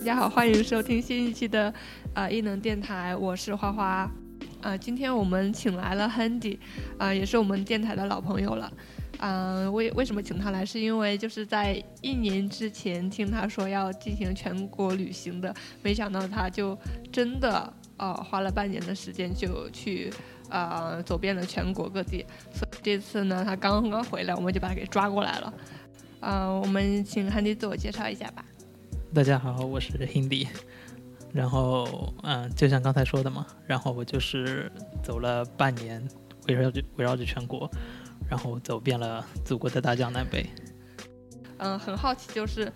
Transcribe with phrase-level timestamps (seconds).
[0.00, 1.72] 大家好，欢迎收听新一期的
[2.14, 4.10] 呃异能电台，我是花花。
[4.62, 6.56] 呃，今天我们请来了 Handy，
[6.96, 8.72] 啊，也是我们电台的老朋友了。
[9.18, 10.64] 嗯，为为什么请他来？
[10.64, 16.76] 是因为就是在一年之前听他说要进行全国旅行的，没想到他就
[17.12, 20.10] 真的呃花了半年的时间就去
[20.48, 22.24] 呃走遍了全国各地。
[22.54, 25.52] 所以这次呢，他刚刚回来，我们就把他给抓过来了。
[26.20, 28.42] 嗯，我们请 Handy 自我介绍一下吧。
[29.12, 30.46] 大家好，我是 Hindi。
[31.32, 34.70] 然后，嗯，就像刚才说的嘛，然后我就是
[35.02, 36.00] 走了半年，
[36.46, 37.68] 围绕着围绕着全国，
[38.28, 40.46] 然后走遍了祖国的大江南北。
[41.58, 42.72] 嗯，很好奇，就是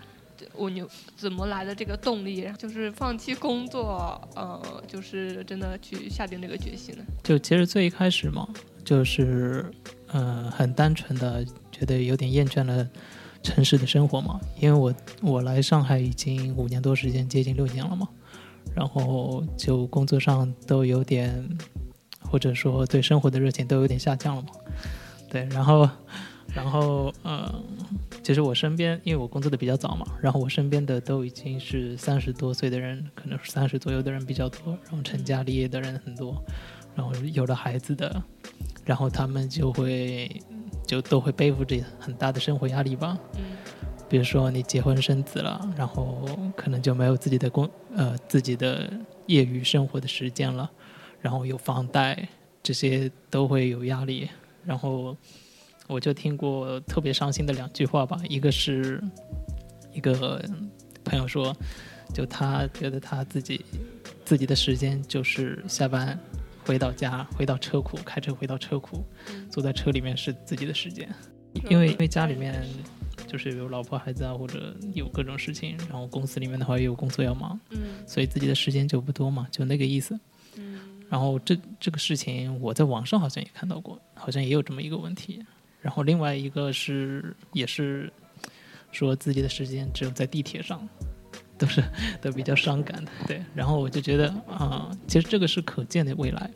[0.54, 7.04] 我牛怎么来的这个动力，就是放弃工作，呃，就是真的去下定这个决心呢？
[7.22, 8.48] 就其实最一开始嘛，
[8.84, 9.64] 就是
[10.08, 12.88] 嗯，很单纯的觉得有点厌倦了
[13.44, 14.92] 城市的生活嘛，因为我
[15.22, 18.08] 我来上海已经五年多时间，接近六年了嘛。
[18.74, 21.48] 然后就工作上都有点，
[22.20, 24.48] 或者说对生活的热情都有点下降了嘛。
[25.30, 25.88] 对，然后，
[26.54, 27.62] 然后，嗯，
[28.22, 36.42] 其实我身边，因为我工作的比较早嘛，然后我身边的都已经是三十多岁的人，可能是三十左右的人比较多，然后成家立业的人很多，
[36.96, 38.22] 然后有了孩子的，
[38.84, 40.40] 然后他们就会
[40.86, 43.18] 就都会背负着很大的生活压力吧。
[44.08, 48.92] 比如说你结婚生子了，然后可能就没有自己的工呃自己的
[49.26, 50.70] 业余生活的时间了，
[51.20, 52.28] 然后有房贷，
[52.62, 54.28] 这些都会有压力。
[54.64, 55.16] 然后
[55.86, 59.02] 我就听过特别伤心的两句话吧，一个是
[59.92, 60.42] 一个
[61.02, 61.56] 朋友说，
[62.12, 63.64] 就他觉得他自己
[64.24, 66.18] 自己的时间就是下班
[66.64, 69.04] 回到家，回到车库开车回到车库，
[69.50, 71.08] 坐在车里面是自己的时间，
[71.70, 72.64] 因为因为家里面。
[73.26, 80.18] 就是有老婆孩子啊，或者有各种事情，然后公司里面的话也有工作要忙，嗯，所以自己的时间就不多嘛，就那个意思，
[80.56, 80.78] 嗯，
[81.08, 85.44] 然后这这个事情我在网上好像也看到过，好像也有这么一个问题，
[85.80, 88.12] 然后另外一个是也是
[88.92, 90.86] 说自己的时间只有在地铁上，
[91.58, 91.82] 都是
[92.20, 96.50] 都比较伤感的，对，然后我就觉得啊，其实这个是可见的未来，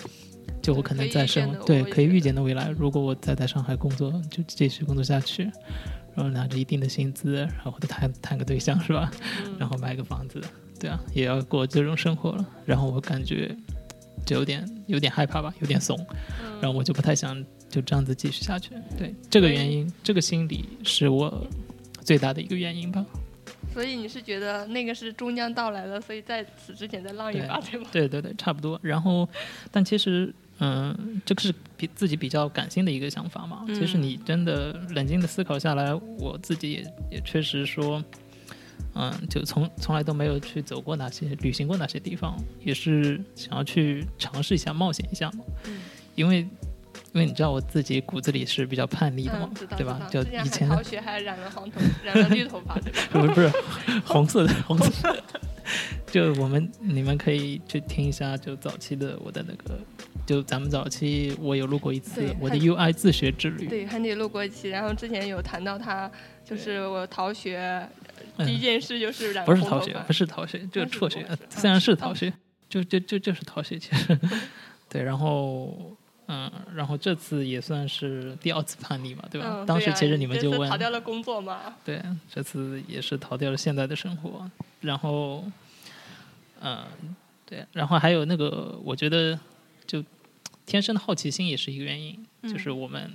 [0.62, 5.50] 就我可能在生对可以预见的未来，如果我再在上海工作，就继续工作下去。
[6.14, 9.08] 然后拿着一定的薪资，然后谈谈个对象是吧？
[9.56, 10.42] 然后买个房子，
[10.80, 12.44] 对啊，也要过这种生活了。
[12.66, 13.56] 然后我感觉
[14.26, 15.96] 就有点有点害怕吧，有点怂。
[16.60, 18.70] 然后我就不太想就这样子继续下去。
[18.96, 21.46] 对，这个原因，这个心理是我
[22.02, 23.06] 最大的一个原因吧。
[23.72, 27.88] 所以你是觉得那个是终将到来了，所以在此之前再浪一把，对吗？
[27.92, 28.78] 对对对，差不多。
[28.82, 29.28] 然后，
[29.70, 30.34] 但其实。
[30.60, 33.64] 嗯，这个是比自己比较感性的一个想法嘛。
[33.68, 38.02] 其实你真的冷静的思考下来，我自己也也确实说，
[38.96, 45.44] 嗯，就从从来都没有去走过哪些旅行过哪些地方，也是想要去尝试一下冒险一下嘛。
[46.16, 46.44] 因为
[47.12, 50.00] 因为你知道我自己骨子里是比较叛逆的嘛，对吧？
[50.10, 53.00] 就以前逃学还染了黄头，染了绿头发，对吧？
[53.12, 53.52] 不是 不是
[54.04, 55.16] 红色的红色。
[56.10, 59.78] 就我们你们可以去听一下，就早期的我的那个。
[60.26, 63.66] 就咱们早期，我有录过一次我的 UI 自学之旅。
[63.66, 64.68] 对，还得录过一期。
[64.68, 66.10] 然后之前有谈到他，
[66.44, 67.88] 就是我逃学
[68.36, 71.26] 第一件事就是染不是逃学，不是逃学，就是辍学。
[71.48, 72.30] 虽然是逃学，
[72.68, 73.78] 就就就就是逃学。
[73.78, 74.18] 其实，
[74.90, 75.02] 对。
[75.02, 75.96] 然后，
[76.28, 79.64] 嗯，然后这次也算是第二次叛逆嘛，对吧？
[79.66, 81.74] 当时其实你们就问逃掉了工作嘛？
[81.84, 82.02] 对，
[82.32, 84.48] 这次也是逃掉了现在的生活。
[84.80, 85.44] 然后，
[86.60, 86.84] 嗯，
[87.44, 87.66] 对。
[87.72, 89.38] 然后还有那个，我觉得
[89.86, 90.04] 就。
[90.66, 93.10] 天生的好奇心也是一个原因，就是我们，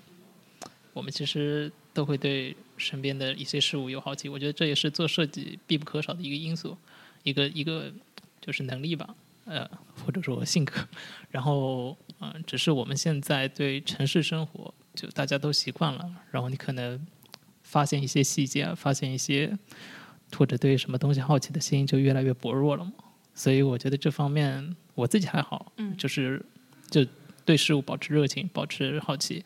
[0.92, 4.28] 我们其实都会对身边的一些事物有好奇。
[4.28, 6.76] 我觉得这也是做设计必不可少的一个因素，
[7.22, 7.94] 一个一个
[8.42, 9.14] 就是能力吧，
[9.46, 9.70] 呃，
[10.04, 10.74] 或者说性格。
[11.30, 17.06] 然后，嗯，只是我们现在对城市生活就大家都习惯了，然后你可能
[17.64, 19.58] 发现一些细节，发现一些
[20.38, 22.94] 或者对什么东西好奇的心就越来越薄弱了嘛。
[23.34, 26.44] 所以我觉得这方面我自己还好，嗯，就是
[26.90, 27.06] 就。
[27.46, 29.44] 对事物保持热情，保持好奇，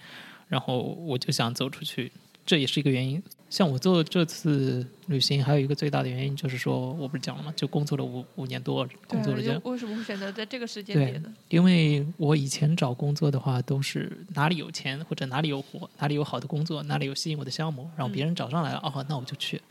[0.49, 2.11] 然后我就想走出去，
[2.45, 3.19] 这也是一个原因。
[3.49, 7.53] 像我做这次旅行，还有一个最大的原因就是说，我不是讲了吗？
[7.55, 11.33] 就工作了五五年多，工作了就为什么会选择在这个时间点呢？
[11.49, 19.61] 因为我以前找工作的话，都是哪里有钱或者哪里有活，哪里有好的工作，哪里有吸引我的项目，然后别人找上来了，哦，那我就去。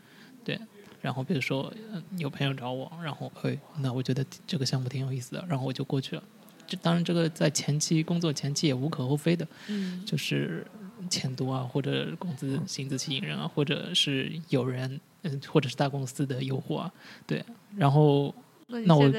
[0.43, 0.59] 对，
[1.01, 1.71] 然后比如说
[2.17, 6.23] 有朋友找我，然后会，那我觉得这个项目挺有意思的，然后我就过去了。
[6.65, 10.65] 这当然，这个在前期工作前期也无可厚非的，嗯，就是
[11.09, 16.91] 钱多啊，或者工资薪资吸引人啊，或者是有人嗯，或者是大公司的诱惑啊，
[17.25, 17.43] 对。
[17.75, 18.33] 然后
[18.67, 19.11] 那那我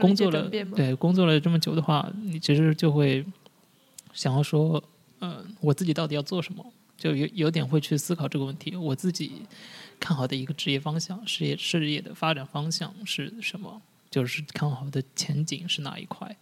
[0.00, 0.48] 工作了？
[0.74, 3.24] 对工作了这么久的话，你其实就会
[4.12, 4.82] 想要说，
[5.18, 6.64] 呃，我自己到底要做什么？
[6.96, 8.74] 就有有点会去思考这个问题。
[8.74, 9.42] 我自己
[10.00, 13.82] 看好的一个职业方向、事业事业的发展方向是什么？
[14.08, 16.34] 就是看好的前景是哪一块？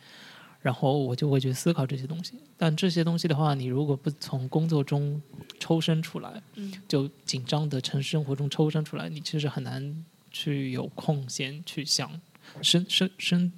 [0.65, 2.33] 然后我就会去思考这些东西。
[2.57, 5.21] 但这些东西的话，你如果不从工作中
[5.61, 12.19] 抽身出来，嗯就紧张的城市生活中抽身出来，你其实很难去有空闲去想
[12.63, 13.53] 深深深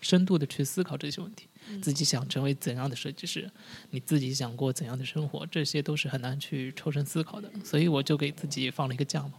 [0.00, 1.48] 深度的去思考这些问题。
[1.68, 3.50] 嗯自己想成为怎样的设计师，
[3.90, 7.50] 你自己想过怎样的生活，这些都是很难去抽身思考的。
[7.64, 9.32] 所以我就给自己放了一个假嘛，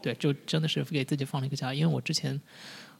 [0.00, 2.40] 对，就真的是给自己放了一个假，因为我之前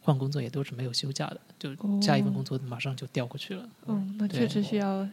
[0.04, 3.68] 换工作也都是没有休假的，就下一份哦工作马上就调过去了。
[3.86, 5.04] 嗯，那确实需要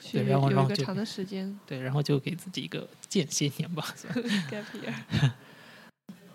[0.00, 3.84] 去对然后然后就有一个长的时间对，然后就给自己一个间歇年吧。
[4.50, 5.30] gap year。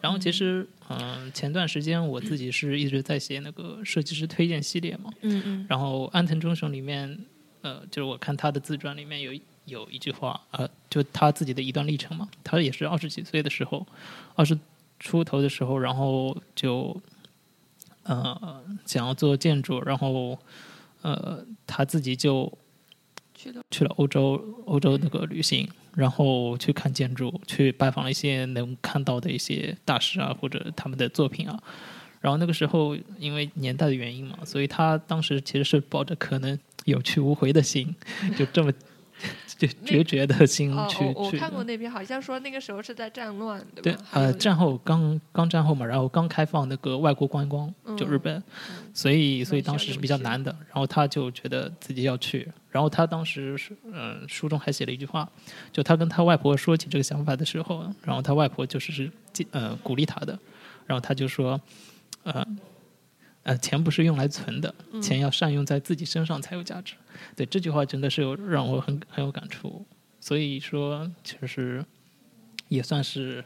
[0.01, 7.17] 然后其实，嗯、前段时间我自己是一直在写那个设计师推荐系列嘛，嗯嗯然后安藤忠雄里面，
[7.61, 9.33] 呃，就是我看他的自传里面有
[9.65, 12.29] 有一句话，呃，就他自己的一段历程嘛。
[12.43, 13.83] 他也是二十几岁的时候，
[14.35, 14.55] 二十
[14.99, 16.95] 出头的时候，然后就
[18.05, 20.39] 呃想要做建筑，然后
[21.01, 22.51] 呃他自己就
[23.33, 31.61] 去了去了欧洲，欧洲那个旅行，然后去看建筑，去拜访了一些能看到的一些大师啊，或者他们的作品啊。
[32.21, 37.95] 然后那个时候因为年代的原因嘛，所以他当时其实是抱着可能有去无回的心，
[38.35, 38.71] 就这么
[39.57, 41.31] 就决绝的心哦，去我我。
[41.31, 48.43] 看过那篇，好像说那个时候是在战乱，对对吧？，对呃，战后刚刚战后嘛，然后刚开放那个外国观光，就日本，嗯
[48.93, 50.51] 所以所以当时是比较难的。
[50.67, 55.29] 然后他就觉得自己要去，然后他当时是嗯、书中还写了一句话，
[55.71, 59.11] 就他跟他外婆说起这个想法的时候，然后他外婆就是是
[59.51, 60.37] 呃鼓励他的，
[60.85, 61.59] 然后他就说，
[62.23, 62.45] 呃。
[63.45, 66.95] 呃，钱不是用来存的，嗯钱要善用在自己身上才有价值。
[67.35, 69.85] 对这句话真的是有让我很很有感触，
[70.19, 71.85] 所以说其实
[72.67, 73.45] 也算是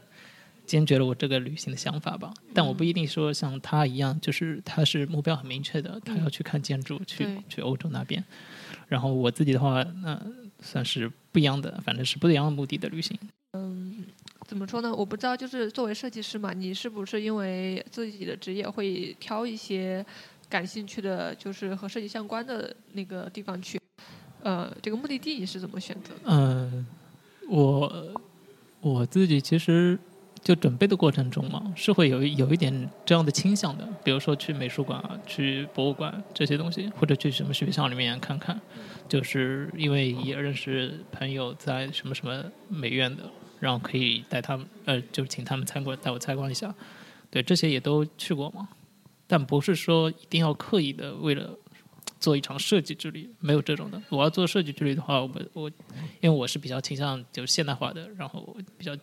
[0.64, 2.32] 坚决了我这个旅行的想法吧。
[2.54, 8.24] 但我不一定说像他一样，就是他是目标很明确的，他要去看建筑，去去欧洲那边。
[8.88, 10.20] 然后我自己的话，那、
[10.60, 13.18] 算是不一样的，反正是不一样的目的的旅行。
[14.50, 14.92] 怎么说呢？
[14.92, 20.04] 我不知道，就是作为设计师嘛，你是不是因为自己的职业会挑一些
[20.48, 23.80] 感兴趣的，就是和设计相关的那个地方去？
[24.42, 26.20] 呃，这个目的地你是怎么选择的？
[26.24, 26.84] 嗯，
[27.48, 28.12] 我
[28.80, 29.96] 我自己其实
[30.42, 38.60] 就准备的过程中嘛，是会有有一点这样的倾向的，比如说去美术馆啊、去博物馆这些东西，或者去什么学校里面看看，
[39.08, 43.22] 就是因为也认识朋友在什么什么美院的，
[43.60, 46.74] 然后可以带他们，呃，就请他们参观，带我参观一下，
[47.30, 48.68] 对，这些也都去过嘛，
[49.28, 51.56] 但不是说一定要刻意的为了。
[52.18, 53.98] 做一场设计之旅，没有这种的。
[54.10, 55.70] 我要做设计之旅的话，我我
[56.20, 58.94] 因为我是比较倾向就是现代化的，然后比较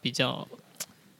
[0.00, 0.46] 比较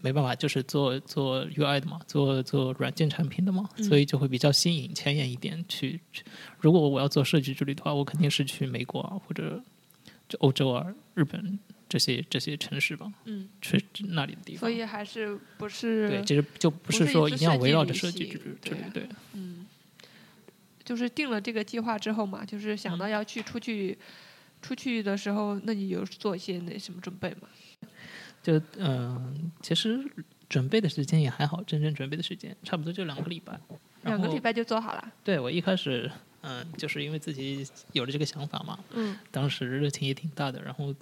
[0.01, 6.01] 没办法，就是做做 UI 的嘛，做做软件产品的嘛，所以就会比较新颖、前沿一点去。
[6.13, 6.23] 去
[6.61, 9.61] 如果我要做设计之旅的话，我肯定是去美国啊，或者
[10.29, 11.59] 就欧洲啊、日本
[11.93, 14.61] 这些这些城市吧，嗯，去那里的地方。
[14.61, 19.07] 所以还是不是对，其实就不不是说一定要围绕着设计之旅之对啊，对。
[19.35, 19.67] 嗯，
[20.83, 23.99] 就是定了这个计划之后嘛，就是想嗯到要去出去，
[24.63, 27.49] 出去的时候，那你有做一些那什么准备吗？
[28.43, 30.03] 就嗯、其实
[30.49, 33.61] 准备的时间也还好，真正准备的时间差不多就两个礼拜。
[34.05, 35.13] 两个礼拜就做好了。
[35.23, 40.93] 对我一开始，嗯、就是因为自己有了这个想法嘛，嗯当时热情也挺大的，然后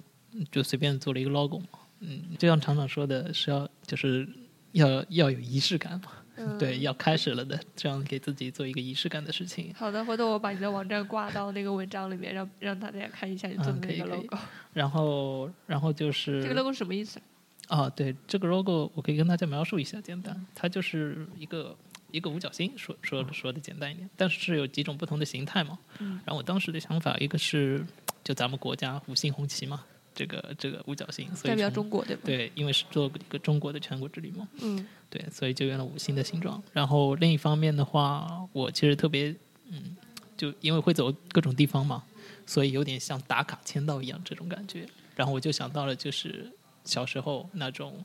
[0.51, 1.67] 就随便做了一个 logo 嘛。
[1.99, 4.27] 嗯，就像厂长说的，是要就是
[4.71, 9.71] 要要有仪式感嘛，嗯，对，要开始了的，这样给自己做一个仪式感的事情。
[9.75, 14.37] 好的，回头我把你的网站挂到那个文章里面，让让大家看一下你做的那个嗯可以可以 logo。
[14.73, 17.21] 然后，然后就是这个 logo 什么意思？
[17.67, 21.77] 啊，对，这个 logo 我可以跟大家描述一下，简单，它就是一个
[22.09, 25.77] 一个五角星，说说说的简单一点，但是是有几种不同的形态嘛。
[25.99, 27.85] 嗯然后我当时的想法，一个是
[28.23, 36.61] 就咱们国家五星红旗嘛，这个这个五角星，所以代表中国对吧？，对，因为是做一个中国的全国之旅嘛，嗯对，所以就用了五星的形状。
[36.73, 39.35] 然后另一方面的话，我其实特别
[39.69, 39.95] 嗯，
[40.35, 42.03] 就因为会走各种地方嘛，
[42.45, 44.85] 所以有点像打卡签到一样这种感觉。
[45.15, 46.51] 然后我就想到了，就是
[46.83, 48.03] 小时候那种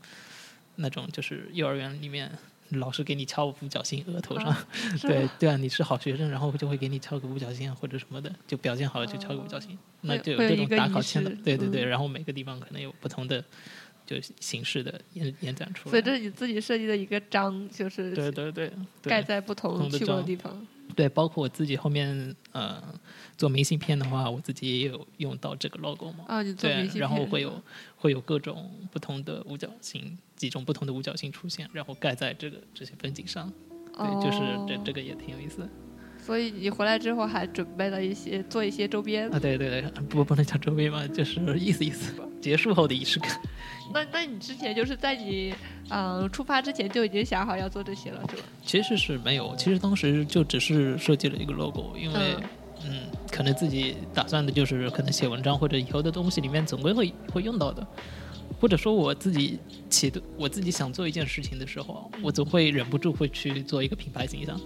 [0.77, 2.31] 那种，就是幼儿园里面
[2.71, 4.67] 老师给你敲五角星额头上， 啊
[5.03, 13.43] 对对啊，你是好学生，然后就会给你敲个五角星啊或者什么的，就表现好了就敲个五角星，那就有这种打考签的，对对对，嗯然后每个地方可能有不同的
[14.05, 20.67] 就形式的延延展出来，所以这是你自己设计的一个章，就是对对对对盖在不不同去过的地方。
[20.97, 22.83] 对，包括我自己后面呃
[23.37, 27.63] 做明信片的话，我自己也有用到这个 logo 嘛，啊，你做对明，信然后片是吧会有
[27.97, 33.53] 会有各种不同的五角星，几种不同的五角星出现，然后盖在这个这些风景上。
[33.93, 35.69] 对，就是这哦这个也挺有意思的
[36.19, 39.31] 所以你回来之后还准备了一些做一些周边。
[39.31, 39.39] 啊。
[39.39, 42.25] 对对对，不不能叫周边嘛，就是意思意思吧。
[42.41, 43.41] 结束后的仪式感。
[43.93, 45.55] 那那你之前就是在你
[45.89, 48.43] 嗯、呃出发之前就已经想好要做这些了，是吧？
[48.65, 52.37] 其实是没有，其实当时就只是设计了一个 logo，因为
[52.85, 57.87] 嗯可能自己打算的就是可能写文章或者以后的东西里面总归会会用到的。
[58.59, 59.59] 或者说我自己
[59.91, 64.59] 起的我自己想做一件事情的时候，我总会忍不住会去做一个品牌形象。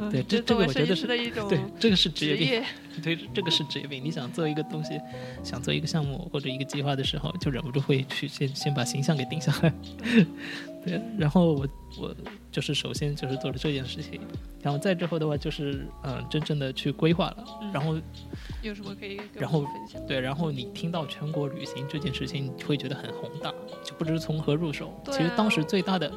[0.00, 2.68] 嗯对这这个我觉得是的一种对，这个是职职业病。
[2.96, 3.02] 业。
[3.02, 4.02] 对，这个是职业病。
[4.02, 5.00] 你想做一个东西，
[5.42, 9.72] 想做一个项目或者一个计划的时候，就忍不住会去先先把形象给定下来。
[10.84, 12.14] 对，然后我我
[12.52, 14.20] 就是首先就是做了这件事情，
[14.62, 17.98] 然后再之后的话就是嗯、呃真正的去规划了，嗯然后
[18.62, 19.66] 有什么可以然后？
[20.06, 24.88] 对，然后你听到全国旅行这件事情，你会觉得很宏大，就不知从何入手。
[25.06, 26.08] 啊其实当时最大的，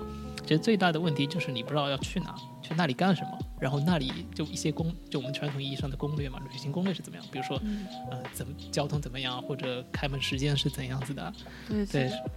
[0.43, 3.37] 其实最大的问题就是你不知道要去哪，去那里干什么。
[3.59, 7.25] 然后那里就一些攻，就我们传统意义上的攻略嘛，旅行攻略是怎么样？
[7.29, 11.33] 比如说，嗯，呃，怎么交通怎么样，或者开门时间是怎样子的？
[11.67, 11.85] 对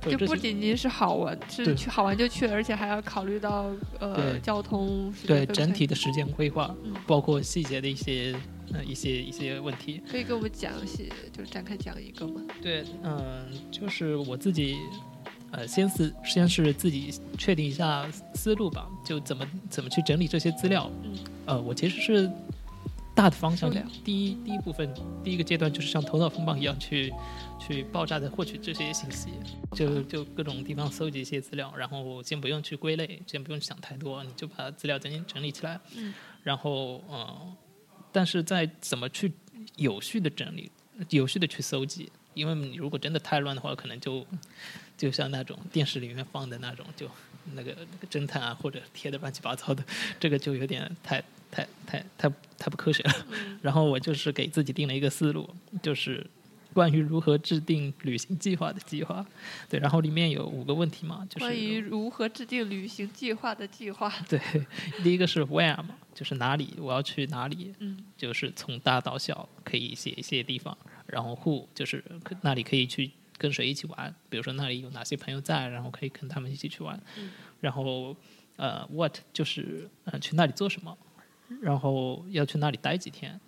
[0.01, 8.35] 对，就不仅仅是好玩，是去好玩就去，而且还要考虑到呃交通对整体的时间规划嗯，包括细节的一些
[8.73, 10.03] 呃一些一些问题。
[10.11, 12.41] 可以给我们讲一些，就是展开讲一个吗？
[12.61, 14.77] 对，嗯、就是我自己，
[15.53, 20.91] 呃，先是先是自己确定一下思路吧，就怎么怎么去整理这些资料。
[21.05, 22.31] 嗯，呃，我其实是
[23.15, 24.93] 大的方向资料，第一第一部分
[25.23, 27.13] 第一个阶段就是像头脑风暴一样去
[27.61, 29.29] 去爆炸的获取这些信息，
[29.75, 35.79] 就就各种地方搜集一些资料，然后先不用去归类，先不用想太多，你就把资料整理整理起来。
[35.95, 37.57] 嗯，然后嗯、呃
[38.15, 39.33] 但是在怎么去
[39.77, 40.71] 有序的整理，
[41.09, 44.27] 有序的去搜集，因为你如果真的太乱的话，可能就
[45.03, 47.11] 就像那种电视里面放的那种，就
[47.55, 49.83] 那个那个侦探啊，或者贴的乱七八糟的，
[50.21, 53.27] 这个就有点太太太太太不科学了。
[53.33, 56.25] 嗯 然后我就是给自己定了一个思路，就是
[56.73, 59.27] 关于如何制定旅行计划的计划。
[59.69, 64.09] 对，然后里面有五个问题嘛，就是关于如何制定旅行计划的计划。
[64.31, 64.41] 对，
[65.03, 73.11] 第一个是 where 嘛，就是哪里，我要去哪里，嗯就是从大到小可以写一些地方，然后 who 就是可那里可以去
[73.43, 77.31] 跟谁一起玩，比如说那里有哪些朋友在，然后可以跟他们一起去玩，嗯
[77.61, 78.17] 然后
[78.57, 80.97] 呃 what 就是呃去那里做什么，
[81.61, 83.41] 然后要去那里待几天。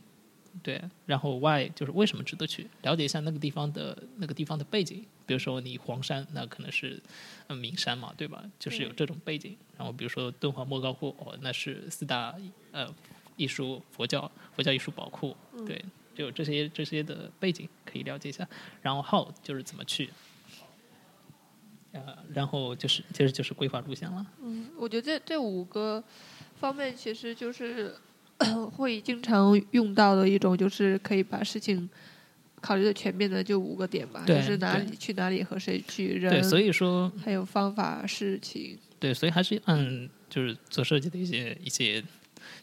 [0.62, 5.04] 对，然后 why 就是为什么值得去，了解一下那个地方的那个地方的背景。
[5.26, 7.02] 比如说你黄山，那可能是
[7.48, 8.44] 呃名山嘛，对吧？
[8.56, 9.56] 就是有这种背景。
[9.76, 12.32] 然后比如说敦煌莫高窟，哦，那是四大
[12.70, 12.86] 呃
[13.36, 15.84] 艺术佛教佛教艺术宝库，嗯对，
[16.14, 18.47] 就这些这些的背景可以了解一下。
[18.83, 20.11] 然后 how 就是怎么去，
[21.92, 24.25] 呃，然后就是其实就是规划路线了。
[24.42, 26.02] 嗯，我觉得这这五个
[26.59, 27.94] 方面其实就是
[28.76, 31.88] 会经常用到的一种，就是可以把事情
[32.61, 42.02] 考虑的全面的，就五个点吧，就是哪里去哪里和谁去，人，对，所以说还有方法、事情，对，所以还是按就是做设计的一些一些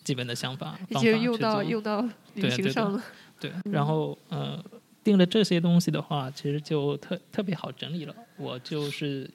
[0.04, 2.02] 基本的想法已经用到用到
[2.34, 3.04] 旅行上了。
[3.42, 4.64] 对，然后呃，
[5.04, 8.16] 定了这些东西的话，其实就特特别好整理了。
[8.38, 9.30] 我就是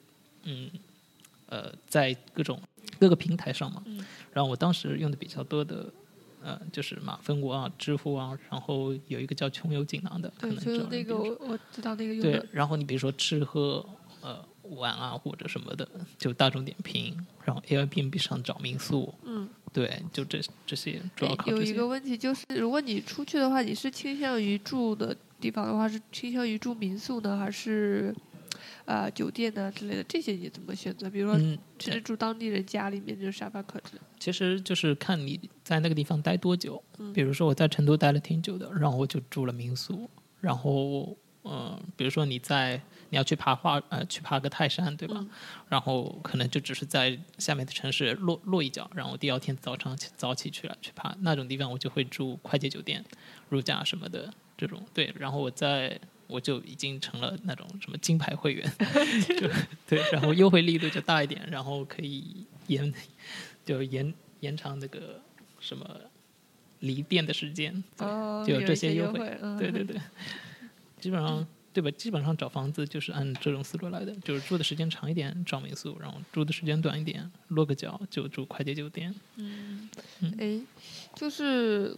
[0.45, 0.71] 嗯
[1.47, 2.59] 呃，在各种
[2.97, 5.85] 各个平台上嘛，嗯然后我当时用的比较多的。
[6.43, 13.83] 呃，就是马蜂窝啊、知乎啊，然后有一个叫穷游锦囊的，可对，能就那个我我知道那个用对的，，然后你比如说吃喝
[14.21, 14.39] 呃
[14.75, 21.57] 玩啊或者什么的，就大众点评，然后 Airbnb 上找民宿，嗯，对，就这这些主要哎靠这些。
[21.57, 28.13] 有一个问题就是，如果你出去的话，你是倾向于住的地方的话，是倾向于住民宿呢，还是
[28.85, 30.03] 啊、酒店呢之类的？
[30.03, 31.09] 这些你怎么选择？
[31.09, 34.01] 比如说，嗯，只是住当地人家里面，就是沙发客之类。
[34.19, 36.81] 其实就是看你在那个地方待多久。
[36.97, 40.09] 嗯比如说我在成都待了挺久的，然后我就住了民宿。
[40.39, 41.17] 然后，
[41.49, 45.15] 嗯、比如说你在你要去爬华呃去爬个泰山，对吧？
[45.19, 45.29] 嗯
[45.69, 53.03] 然后可能就只是在下面的城市落落一脚，然后第二天早上起早起去了去爬那种地方，我就会住快捷酒店、
[53.49, 54.81] 如家什么的这种。
[54.93, 58.71] 对，然后我在我就已经成了那种什么金牌会员，
[59.27, 59.49] 就
[59.87, 62.93] 对，然后优惠力度就大一点，然后可以延
[63.65, 65.21] 就延延长那个
[65.59, 65.85] 什么
[66.79, 69.99] 离店的时间，对哦，就有这些优惠，嗯，对对对，
[70.99, 71.91] 基本上对吧？
[71.91, 79.13] 基本上找房子就是按这种思路来的，就是住的时间长一点找民宿，然后住的时间短一点落个脚就住快捷酒店。
[79.35, 79.87] 嗯
[80.21, 80.59] 嗯，哎，
[81.13, 81.95] 就是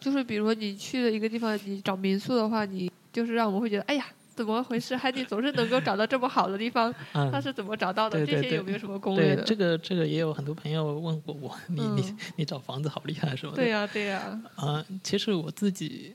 [0.00, 4.96] 就是，比如说你去了一个地方，你找民宿的话，你就是让我们会觉得，哎呀，怎么回事？
[4.96, 8.24] 海底总是能够找到这么好的地方，嗯 他，是怎么找到的？
[8.24, 13.56] 对对对这些有没有什么攻略这个这个也有很多朋友问过我，你你嗯你找房子好厉害什么的。
[13.56, 16.14] 对呀、对呀、啊、其实我自己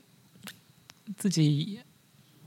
[1.16, 1.80] 自己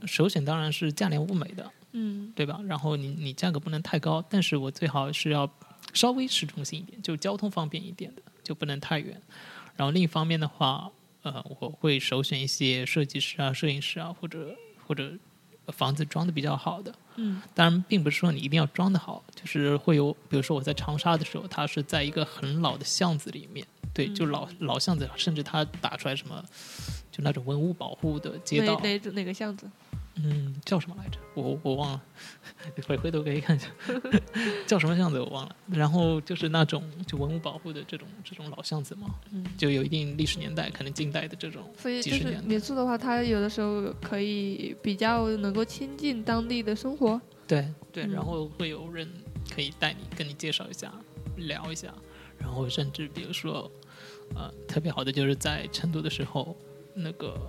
[0.06, 2.60] 首选当然是价廉物美的，嗯对吧？
[2.66, 5.48] 然后你你价格不能太高，但是我最好是要
[5.92, 9.20] 稍微市中心一点，就交通方便一点的，就不能太远。
[9.76, 10.90] 然后另一方面的话，
[11.22, 14.54] 呃，我会首选一些设计师啊、摄影师啊，或者
[14.86, 15.12] 或者
[15.68, 16.94] 房子装的比较好的。
[17.16, 26.44] 嗯当然，并不是说你一定要装的好，就是会有，比如说我在长沙的时候，它是在一个很老的巷子里面，对，嗯就老老巷子，甚至它打出来什么，
[27.18, 29.68] 就那种文物保护的街道，哪哪哪个巷子？
[30.20, 31.18] 嗯，叫什么来着？
[31.34, 32.02] 我我忘了，
[32.86, 33.68] 回回头可以看一下，
[34.66, 35.56] 叫什么巷子我忘了。
[35.68, 47.20] 然后就是那种就文物保护的这种这种老巷子嘛，嗯，就有一定历史年代，可能近代的这种，所以就是民宿的话，它有的时候可以比较能够亲近当地的生活。
[47.46, 49.08] 对对，嗯然后会有人
[49.52, 50.92] 可以带你跟你介绍一下，
[51.36, 51.94] 聊一下，
[52.38, 53.70] 然后甚至比如说，
[54.34, 56.56] 呃，特别好的就是在成都的时候，
[56.98, 57.40] 那个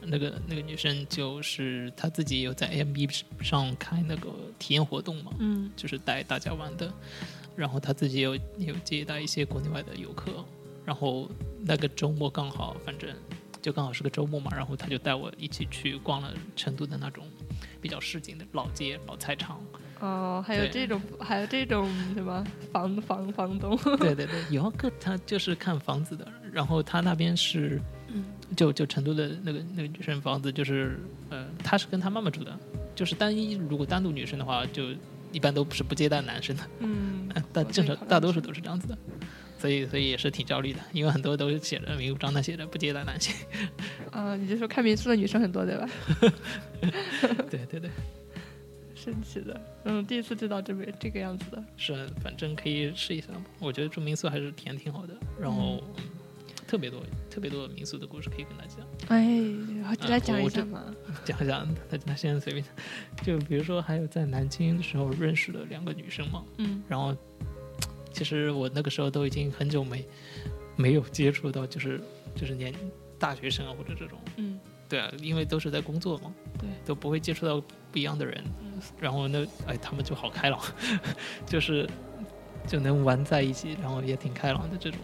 [0.00, 3.08] 那个那个女生就是她自己有在 M B
[3.40, 6.92] 上开那个体验活动嘛，嗯就是带大家玩的，
[7.56, 10.44] 然后她自己有有接待一些国内外的游客，
[10.84, 11.30] 然后
[11.62, 13.10] 那个周末刚好，反正
[13.62, 17.24] 就刚好是个周末嘛，然后她就带我一起去逛了成都的那种
[17.80, 19.58] 比较市井的老街、老菜场。
[20.00, 23.74] 哦，还有这种还有这种什么房房房东？
[23.96, 27.80] 对对对，游客他就是看房子的，然后他那边是，
[28.56, 30.98] 就就成都的那个那个女生房子，就是
[31.30, 32.58] 呃，她是跟她妈妈住的，
[32.94, 34.84] 就是单一如果单独女生的话，就
[35.32, 38.96] 一般都不是不接待男生的，嗯， 但正常大多数都是这样子的，
[39.58, 43.34] 所以所以也是挺焦虑的，因为很多都是写着明目张胆写着不接待男性，
[44.12, 45.88] 啊，你就说看民宿的女生很多对吧？
[47.50, 47.90] 对 对对，
[48.94, 51.64] 神奇的，嗯，第一次知道这边这个样子的。
[51.76, 55.82] 是反正可以试一下嘛，我觉得住民宿还是体验挺好的，然后。
[55.96, 56.04] 嗯
[56.74, 58.86] 特别多特别多的民宿的故事可以跟大家讲。
[59.16, 59.28] 哎，
[60.08, 60.82] 来讲一下嘛。
[61.24, 62.64] 讲一讲，那那现在随便，
[63.22, 67.16] 就比如说还有在南京的时候认识的两个女生嘛，嗯然后
[68.12, 70.04] 其实我那个时候都已经很久没
[70.74, 72.00] 没有接触到，就是
[72.34, 72.74] 就是年
[73.20, 74.58] 大学生啊或者这种，嗯
[74.88, 80.60] 对啊，因为都是在工作嘛，对，都不会接触到不一样的人，嗯然后那哎他们就好开朗，
[81.46, 81.88] 就是
[82.66, 84.98] 就能玩在一起，然后也挺开朗的这种。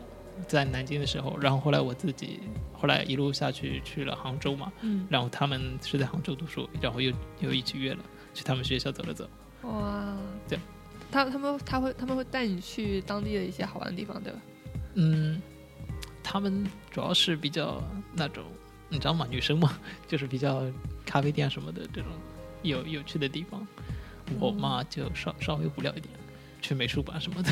[0.47, 2.41] 在南京的时候，然后后来我自己
[2.73, 7.99] 后来一路下去去了杭州嘛，嗯，然后他们是在杭州读书，然后又又一起约了
[8.35, 9.29] 去他们学校走了走。
[9.63, 10.17] 哇，
[10.49, 10.59] 对，
[11.11, 14.39] 他他们他会他们会带你去当地的一些好玩的地方，对吧？
[14.95, 15.41] 嗯，
[16.23, 17.83] 他们主要是比较
[18.15, 18.45] 那种，
[18.89, 19.27] 你知道吗？
[19.31, 20.63] 女生嘛，就是比较
[21.05, 22.11] 咖啡店什么的这种
[22.63, 23.67] 有有趣的地方。
[24.39, 26.15] 我嘛就稍稍微无聊一点，
[26.61, 27.51] 去美术馆什么的，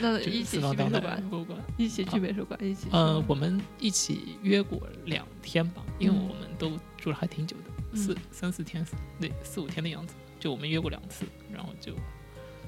[0.00, 1.58] 那 一起去美术馆，博物馆。
[1.76, 2.90] 一起去美术馆，一起去。
[2.92, 8.86] 呃，我们一起约过两天吧，因为嗯我们都住了还挺久的，嗯四三四天，
[9.20, 10.14] 对，四五天的样子。
[10.38, 11.92] 就我们约过两次，然后就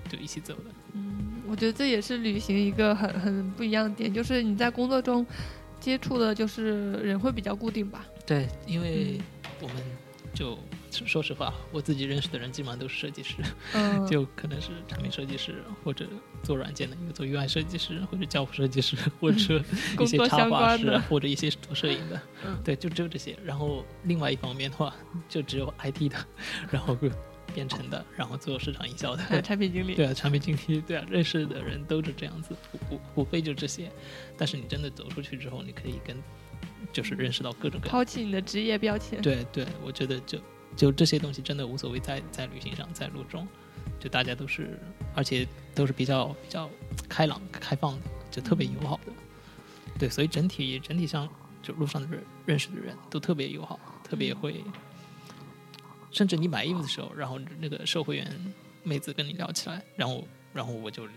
[0.08, 0.64] 就一起走了。
[0.92, 5.24] 嗯，我觉得这也是旅行一个很很不一样的点，就是你在工作中
[5.80, 8.04] 接触的，就是人会比较固定吧。
[8.26, 9.18] 对，因为
[9.60, 9.76] 我们
[10.34, 10.58] 就
[10.90, 13.36] 说实话，我自己认识的人基本上都是设计师，
[13.74, 16.06] 嗯， 就可能是产品设计师，或者
[16.42, 19.62] 做软件的，一个做 UI 设计师，或者交互设计师，或者
[20.00, 22.20] 一 些插画师或者一些做摄影的。
[22.44, 23.36] 嗯对，就只有这些。
[23.44, 24.94] 然后另外一方面的话，
[25.28, 26.16] 就只有 IT 的，
[26.70, 26.96] 然后
[27.54, 29.94] 编程的，然后做市场营销的，产品经理。
[29.94, 33.90] 对啊，产品经理，对啊，认识的人都是这样子，无无无非就这些。
[34.36, 36.16] 但是你真的走出去之后，你可以跟，
[36.92, 37.92] 就是认识到各种各样。
[37.92, 39.20] 抛弃你的职业标签。
[39.20, 40.38] 对对，我觉得就
[40.76, 43.46] 就这些东西真的无所谓在，在旅行上，在路中，
[44.00, 44.78] 就大家都是，
[45.14, 46.68] 而且都是比较比较
[47.08, 49.12] 开朗、开放的，就特别友好的。
[49.98, 51.28] 对，所以整体整体上，
[51.62, 54.64] 就路上的人认识的人都特别友好，特别会。
[56.10, 58.30] 甚至你买衣服的时候，然后那个售货员
[58.82, 61.08] 妹子跟你聊起来，然后然后我就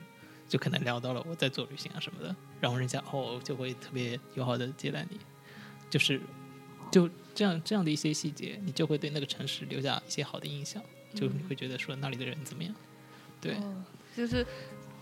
[0.48, 5.20] 就可能聊到了我在做旅行啊什么的，然后人家哦就会特别友好的接待你，
[5.90, 6.20] 就是
[6.92, 10.82] 就这样这样的一些细节，你就会对那个城市留下一些好的印象，
[11.14, 12.74] 就你会觉得说那里的人怎么样，
[13.42, 13.84] 对，哦
[14.16, 14.46] 就是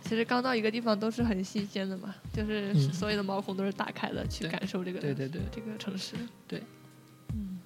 [0.01, 2.93] 其实刚到一个地方都是很新鲜的嘛，就是嗯。
[2.93, 5.41] 所有的毛孔都是打开的，去感受这个对对对。
[5.51, 5.77] 这个。
[5.77, 6.15] 城市。
[6.47, 6.61] 对，
[7.33, 7.59] 嗯，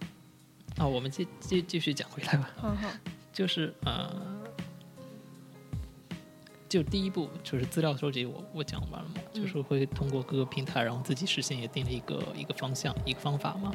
[0.77, 2.91] 啊，我们继继继续讲回来吧，好好，
[3.34, 4.37] 就是呃，
[6.69, 13.71] 就第一步就是资料收集我，我讲完了嘛，嗯就是会通过各个平台，然后自己实现也定了一个一个方向一个方法嘛。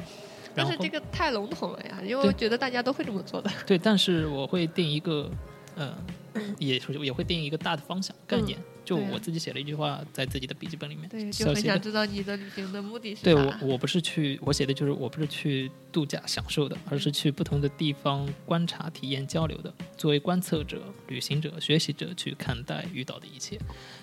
[0.55, 3.49] 但是这个太笼统了呀，因为我觉得大家都会这么做的。
[3.65, 5.29] 对，但是我会定一个，
[5.75, 5.95] 呃，
[6.59, 8.59] 也也会定一个大的方向概念。
[8.85, 11.45] 就我自己写了一句话在自己的笔记本里面，对，就。
[11.45, 19.73] 很想知道你的旅行的目的是对我，我不是去，我写的就是我不是去度假享受的，而是去不同的地方观察、体验、交流的。
[19.95, 23.57] 作为观测者、旅行者、学习者去看待遇到的一切。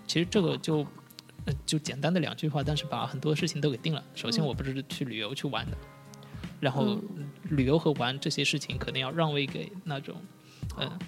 [0.06, 0.78] 其实这个就，
[1.44, 4.02] 呃，就简单的两句话，但是把很多事情都给定了。
[4.14, 5.76] 首先，嗯我不是去旅游去玩的，
[6.58, 10.16] 然后嗯旅游和玩这些事情可能要让位给那种，
[10.78, 10.98] 嗯、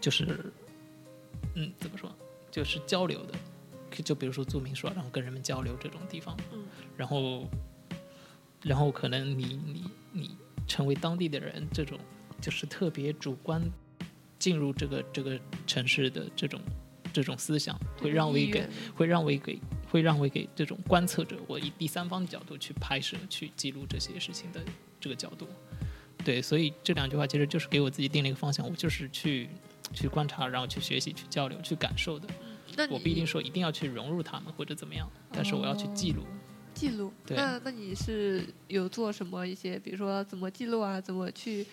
[0.00, 0.52] 就是，
[1.54, 2.10] 嗯，怎么说，
[2.56, 3.34] 就是交流的。
[4.04, 6.64] 就比如说住民宿啊，然后跟人们交流这种地方，嗯
[6.96, 7.48] 然后，
[8.62, 11.98] 然后可能你你你成为当地的人，这种
[12.38, 13.62] 就是特别主观
[14.38, 16.60] 进入这个这个城市的这种
[17.10, 19.58] 这种思想，会让我给会让我给
[19.90, 24.60] 会让我给这种观测者，我以第三方的角度去拍摄、去记录这些事情的
[25.00, 25.46] 这个角度。
[26.22, 29.48] 对，所以这两句话其实就是给我自己定了一个方向，我就是去
[29.94, 32.28] 去观察，然后去学习、去交流、去感受的。
[32.90, 36.22] 我不一定说一定要去融入他们或者怎么样，但是我要去记录。
[36.74, 37.12] 记录。
[37.24, 41.66] 对那那你是有做什么一些，比如说怎么记录啊，怎么去，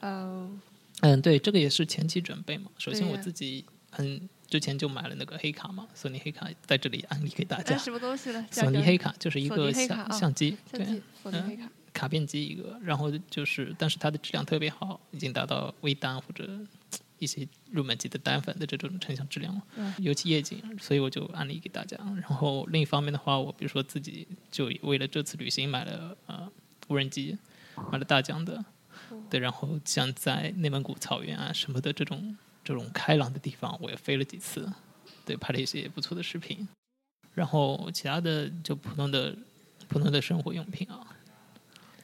[0.00, 0.60] 嗯、
[1.00, 2.70] 嗯，对，这个也是前期准备嘛。
[2.78, 7.76] 首先我自己很之前就买了那个黑卡嘛，索尼黑卡在这里安利给大哎，家。
[7.76, 8.46] 什么东西呢？
[8.50, 11.70] 索尼黑卡就是一个尼黑卡啊相相机，对，相机，索尼黑卡。
[11.92, 16.48] 卡片机一个，然后就是，但是它的质量特别好，已经达到微单或者
[17.18, 21.96] 一些入门级的单反的这种成像质量了，嗯尤其夜景，所以我就安利给大家。
[22.20, 26.50] 然后另一方面的话，我比如说自己就为了这次旅行买了呃
[26.88, 27.36] 无人机，
[27.92, 28.64] 买了大疆的，
[29.28, 34.72] 对，然后像在内蒙古草原啊什么的这种这种开朗的地方，我也飞了几次，
[35.24, 36.66] 对，拍了一些不错的视频。
[37.34, 39.36] 然后其他的就普通的
[39.86, 41.06] 普通的生活用品啊，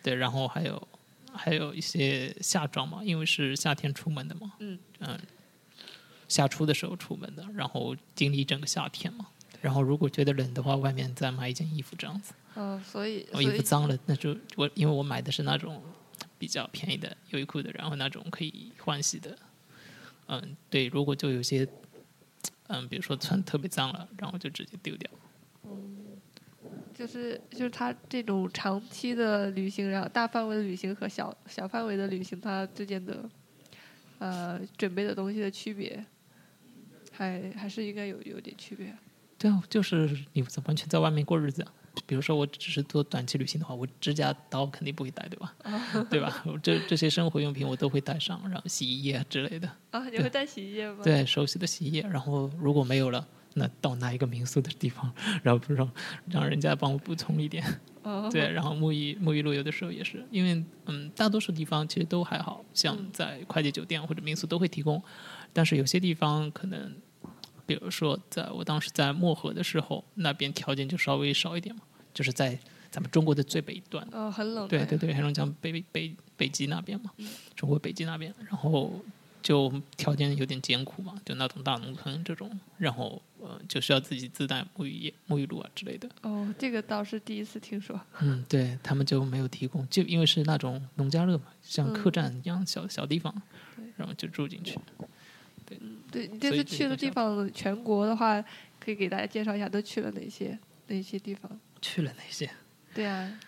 [0.03, 0.89] 对，然后还有
[1.35, 4.79] 还有一些夏装嘛，因为是夏天出门的嘛，嗯
[6.27, 9.27] 夏初的时候出门的，然后经历一整个夏天嘛。
[9.61, 12.35] 然后如果觉得冷的话，外面再买一件衣服这样子。
[12.57, 15.83] 嗯、所以我衣服脏了，那就我因为我买的是那种
[16.39, 19.37] 比较便宜的优衣库的，然后那种可以换洗的。
[20.27, 21.67] 嗯，对，如果就有些
[22.69, 25.11] 嗯，比如说穿特别脏了，然后就直接丢掉。
[26.95, 33.29] 就是就是他这种长期的旅行，然后大范围的旅行和小小范围的旅行，它之间的
[34.19, 36.05] 呃准备的东西的区别，
[37.11, 38.95] 还还是应该有有点区别。
[39.37, 41.73] 对啊，就是你完全在外面过日子啊？
[42.07, 45.55] 比如说我只是做短期旅行的话，我指甲刀肯定不会带，对吧？
[46.11, 46.45] 对吧？
[46.63, 52.03] 这这些生活用品我都会带上，然后洗衣液啊之类的，啊，你会带洗衣液吗？，对，手洗的洗衣液。
[52.03, 55.13] 然后如果没有了，那到哪一个民宿的地方，
[55.43, 55.91] 然后让
[56.29, 57.65] 让人家帮我补充一点。
[58.03, 65.03] 哦、对，然后沐浴沐浴露有的时候也是，因为嗯，大多数地方其实都还好，像嗯在快捷酒店或者民宿都会提供，
[65.55, 66.95] 但是有些地方可能，
[67.65, 71.81] 比如说在我当时在漠河的时候，那边条件就稍微少一点嘛，
[72.13, 72.59] 就是在
[72.91, 74.69] 咱们中国的最北端，哦，很冷。
[74.69, 78.93] 对对，对，黑龙江北北北北极那边嘛，嗯中国北极那边，然后
[79.45, 86.09] 就条件有点艰苦嘛，就那种大农村这种，然后呃就需要自己自带沐浴液、沐浴露啊之类的。
[86.23, 88.01] 哦，这个倒是第一次听说。
[88.21, 93.35] 嗯，对他们就没有提供，就因为是那种农家乐嘛，像客嗯栈一样小小地方，
[93.97, 94.79] 然后就住进去。
[96.11, 98.43] 对你这次去的地方，全国的话，
[98.81, 101.61] 可以给大家介绍一下都去了哪些哪些地方？
[101.83, 102.49] 去了哪些，
[102.95, 103.39] 对啊，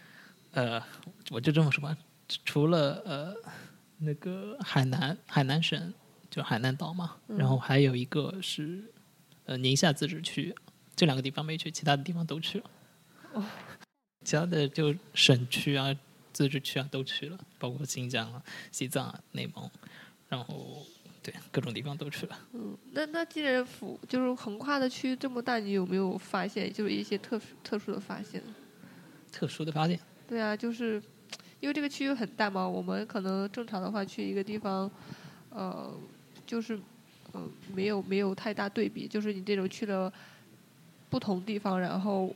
[0.52, 0.82] 呃，
[1.30, 1.96] 我就这么说吧，
[2.44, 3.34] 除了呃
[3.98, 5.92] 那个海南海南省，
[6.30, 8.84] 就海南岛嘛，嗯然后还有一个是
[9.44, 10.54] 呃宁夏自治区，
[10.94, 12.70] 这两个地方没去，其他的地方都去了。
[13.32, 13.44] 哦
[14.24, 15.94] 其他的就省区啊、
[16.32, 19.70] 自治区啊都去了，包括新疆啊、西藏啊、内蒙，
[20.28, 20.84] 然后
[21.22, 22.36] 对各种地方都去了。
[22.52, 28.42] 嗯，那那既然府就是横跨的区域这么大，你有没有发现就是一些特殊特殊的发现？
[29.30, 31.00] 特殊的发现，对啊，就是
[31.60, 34.90] 因为这个区域很大嘛，我们可能正常的话去一个地方，
[35.50, 35.92] 呃，
[36.46, 36.78] 就是
[37.32, 37.42] 呃
[37.74, 40.12] 没有没有太大对比，就是你这种去了
[41.08, 42.34] 不同地方，然后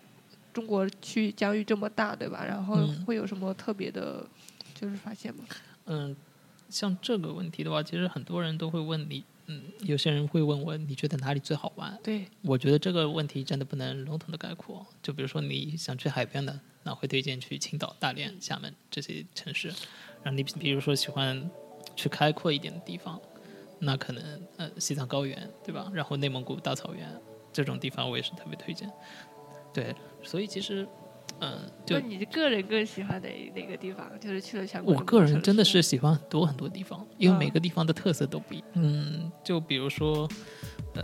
[0.52, 2.44] 中国区疆域这么大，对吧？
[2.44, 4.26] 然后嗯会有什么特别的，
[4.74, 5.44] 就是发现吗？
[5.86, 6.16] 嗯，
[6.68, 11.98] 像这个问题的话，其实很多人都会问你，嗯，有些人会问我，你觉得哪里最好玩？
[12.02, 14.86] 对，我觉得这个问题真的不能笼统的概括。
[15.02, 19.68] 就比如说你想去海边的，那会推荐去青岛、大连、厦门这些城市。
[20.22, 21.50] 然后你比如说喜欢
[21.96, 23.20] 去开阔一点的地方，
[23.78, 24.22] 那可能
[24.56, 25.90] 呃西藏高原，对吧？
[25.94, 27.08] 然后内蒙古大草原
[27.52, 28.90] 这种地方我也是特别推荐。
[29.72, 30.86] 对，所以其实。
[31.42, 34.10] 嗯，就你个人更喜欢哪哪个地方？
[34.20, 34.92] 就是去了全国。
[34.94, 38.68] 我个人真的是喜欢很多很多地方，因为每个地方的特色都不一样。
[38.74, 40.28] 嗯，就比如说，
[40.94, 41.02] 呃，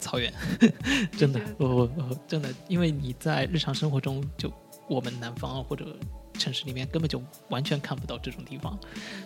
[0.00, 0.32] 草原，
[1.16, 4.50] 真的，我我我真的，因为你在日常生活中，就
[4.92, 5.96] 我们南方或者。
[6.38, 8.76] 城市里面根本就完全看不到这种地方，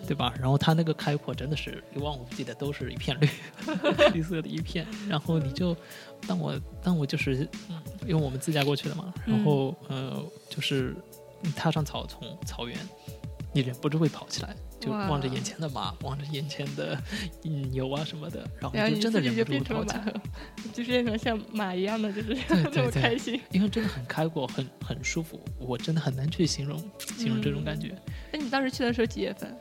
[0.05, 0.31] 对吧？
[0.37, 3.29] 然后它那个开阔真的是一望无际的，都是一片绿，
[4.13, 4.85] 绿色的一片。
[5.07, 5.75] 然后你就，
[6.27, 6.53] 当我
[6.83, 10.95] 当我就是，嗯，因为我们自驾过去的嘛，然后呃，就是
[11.55, 12.77] 踏上草丛草原，
[13.51, 14.55] 你忍不住会跑起来。
[14.79, 16.97] 就望着眼前的马，望着眼前的
[17.71, 20.13] 牛啊什么的，然后就真的忍不住跑起来，
[20.73, 22.35] 就变成像马一样的，就是
[22.71, 23.39] 这 么开心。
[23.51, 26.77] 因为真的很开阔，很很舒服，我真的很难去形容
[27.17, 27.95] 形容这种感觉。
[28.31, 29.57] 那，你当时去的时候几月份？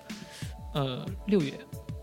[0.75, 1.55] 呃，六月。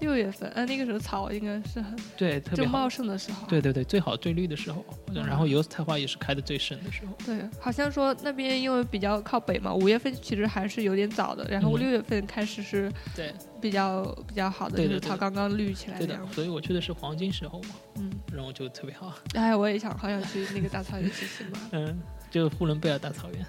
[0.03, 3.47] 六月份，哎，那个时候草应该是很对，特别茂盛的时候。
[3.47, 7.13] 对对对，最好最绿的时候，然后油菜花也是开的最盛的时候。
[7.25, 16.19] 对，好像说那边因为比较靠北嘛，五月份其实还是有点早的，然后六月份开始是对比较比较好的，就是草刚刚绿起来的。
[16.33, 19.13] 所以我去的是黄金时候嘛，嗯，然后就特别好。
[19.35, 21.59] 哎，我也想好想去那个大草原去骑马。
[21.71, 21.97] 嗯，
[22.29, 23.45] 就呼伦贝尔大草原。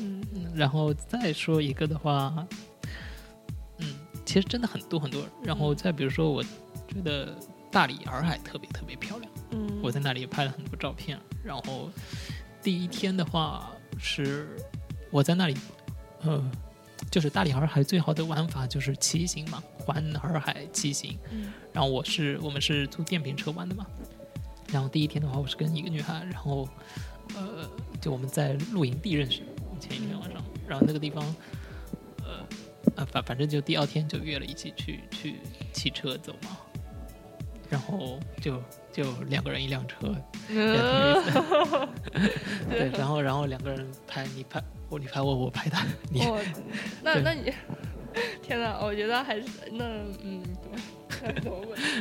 [0.00, 0.22] 嗯，
[0.54, 2.46] 然后再说一个的话。
[4.28, 7.34] 其实真的很多很多，然后再比如说，我觉得
[7.70, 11.18] 大理洱海特别特别漂亮，嗯，我在那里拍了很多照片。
[11.42, 11.88] 然后
[12.62, 14.54] 第一天的话是
[15.10, 15.56] 我在那里，
[16.20, 16.44] 呃，
[17.10, 21.18] 就是大理洱海最好的玩法就是骑行嘛，环洱海骑行。
[21.30, 23.86] 嗯，然后我是我们是租电瓶车玩的嘛。
[24.70, 26.68] 然后第一天的话，我是跟一个女孩，然后
[27.34, 27.66] 呃，
[27.98, 29.40] 就我们在露营地认识，
[29.80, 31.24] 前一天晚上，然后那个地方。
[32.96, 35.36] 啊，反反正就第二天就约了一起去去
[35.72, 36.56] 骑车走嘛，
[37.70, 38.62] 然后就
[38.92, 40.14] 就两个人一辆车，
[42.68, 46.20] 对，然后然后两个人拍你拍我你拍我我拍他，你
[47.02, 47.52] 那那你
[48.42, 49.84] 天哪，我觉得还是那
[50.22, 50.42] 嗯？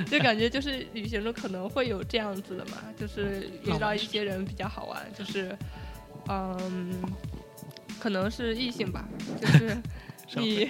[0.05, 5.57] 就感觉就是旅行中可能会有这样子的嘛，就是遇到一些人比较好玩，就是
[6.29, 7.01] 嗯，
[7.99, 9.07] 可能是异性吧，
[9.41, 9.75] 就是。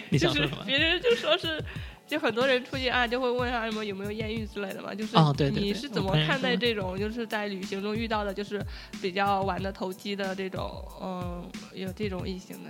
[0.10, 1.63] 你就是别人就说是，
[2.06, 4.93] 就很多人出去啊，就会问啊什么有没有艳遇之类的嘛。
[4.93, 5.17] 就是
[5.52, 8.63] 你是怎么看待这种，就是在旅行中遇到的，就是
[9.02, 12.70] 比较玩的投机的这种，嗯，有这种异性的，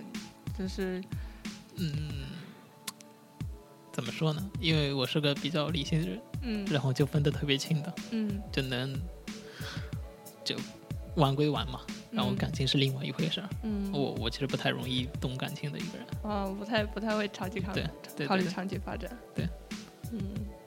[0.58, 1.04] 就是
[1.76, 1.92] 嗯，
[3.92, 4.50] 怎么说呢？
[4.60, 8.96] 因为我是个比较理性的人，嗯，然后就分得特别清的，嗯，就能
[10.44, 10.56] 就
[11.16, 11.82] 玩归玩嘛。
[12.12, 13.50] 然后感情是另外一回事儿。
[13.64, 16.08] 嗯，我我其实不太容易动感情的一个人。
[16.24, 17.84] 哦，不太不太会长期考虑
[18.26, 19.12] 考虑长期发展。
[19.36, 19.48] 对，
[20.12, 20.20] 嗯，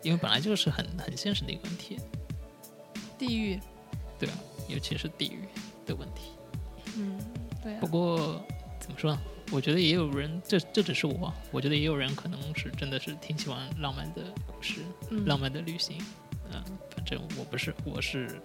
[0.02, 1.98] 因为本来就是很很现实的一个问题。
[3.18, 3.58] 地域。
[4.18, 4.34] 对啊，
[4.68, 5.48] 尤其是地域
[5.86, 6.32] 的问题。
[6.96, 7.18] 嗯，
[7.62, 7.74] 对。
[7.80, 8.44] 不过
[8.78, 9.20] 怎么说呢？
[9.50, 14.82] 我觉得也有人，这这只是我，我觉得也有人可能是真的是挺喜欢浪漫的故事，
[15.26, 15.96] 浪漫的旅行。
[16.52, 16.62] 嗯，
[16.94, 18.40] 反正我不是，我是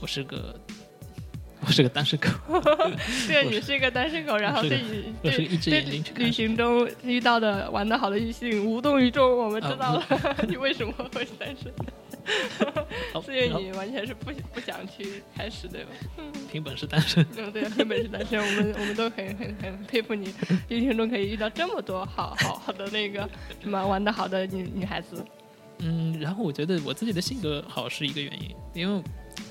[0.00, 0.58] 我是个。
[1.66, 2.28] 我是个单身狗，
[3.26, 4.80] 对，你是一个单身狗，然后对
[5.22, 10.06] 对对旅行中遇到的玩的好的异性无动于衷，我们知道了
[10.48, 11.72] 你为什么会单身，
[13.24, 15.90] 是因为你完全是不不想去开始，对吧？
[16.50, 20.32] 凭本事单身，嗯，对，凭本事单身，我们我们都很很很佩服你，
[20.68, 23.28] 旅行中可以遇到这么多好好好的那个
[23.60, 25.24] 什么玩的好的女女孩子。
[25.80, 29.02] 嗯，然后我觉得我自己的性格好是一个原因，因为。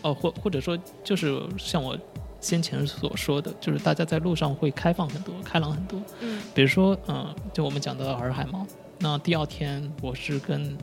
[0.02, 1.98] 哦，或或者说，就是像我
[2.42, 6.00] 先前所说的，就是大家在路上会开放很多，开朗很多。
[6.20, 8.68] 嗯，比如说，嗯，就我们讲的洱海嘛。
[9.00, 10.78] 那第二天，我是跟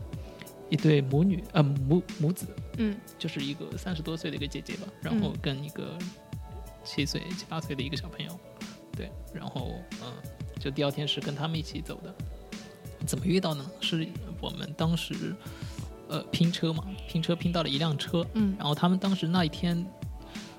[0.71, 2.47] 一对母女，呃，母母子，
[2.79, 5.99] 嗯，就是一个三十多岁的一个姐姐吧，然后跟一个
[6.83, 8.33] 七岁、七八岁的一个小朋友，
[8.97, 10.11] 对，然后，嗯，
[10.59, 12.15] 就第二天是跟他们一起走的。
[13.07, 13.65] 怎么遇到呢？
[13.81, 14.07] 是
[14.41, 15.35] 我们当时。
[16.07, 19.85] 呃，拼车嘛，拼车拼到了一辆车，嗯，然后他们当时那一天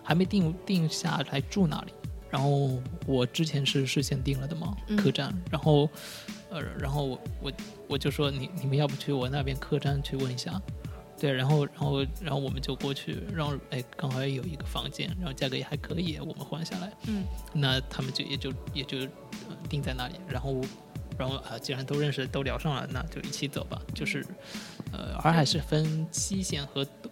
[0.01, 1.93] 还没定定下来住哪里，
[2.31, 5.87] 然后我之前是事先定了的嘛，客栈，然后
[6.49, 7.51] 呃，然后我我
[7.89, 10.59] 我就说你你们要不去我那边客栈去问一下，
[11.19, 18.97] 对，然后然后然后我们就过去，然后哎刚好有一个房间，然后价格也还可以，我们换下来，嗯，那他们就也就也就
[19.69, 20.59] 定在那里，然后
[21.17, 23.81] 然后啊，既然都认识都聊上了，那就一起走吧。
[23.93, 24.25] 就是
[24.91, 27.11] 呃，洱海是分西线和东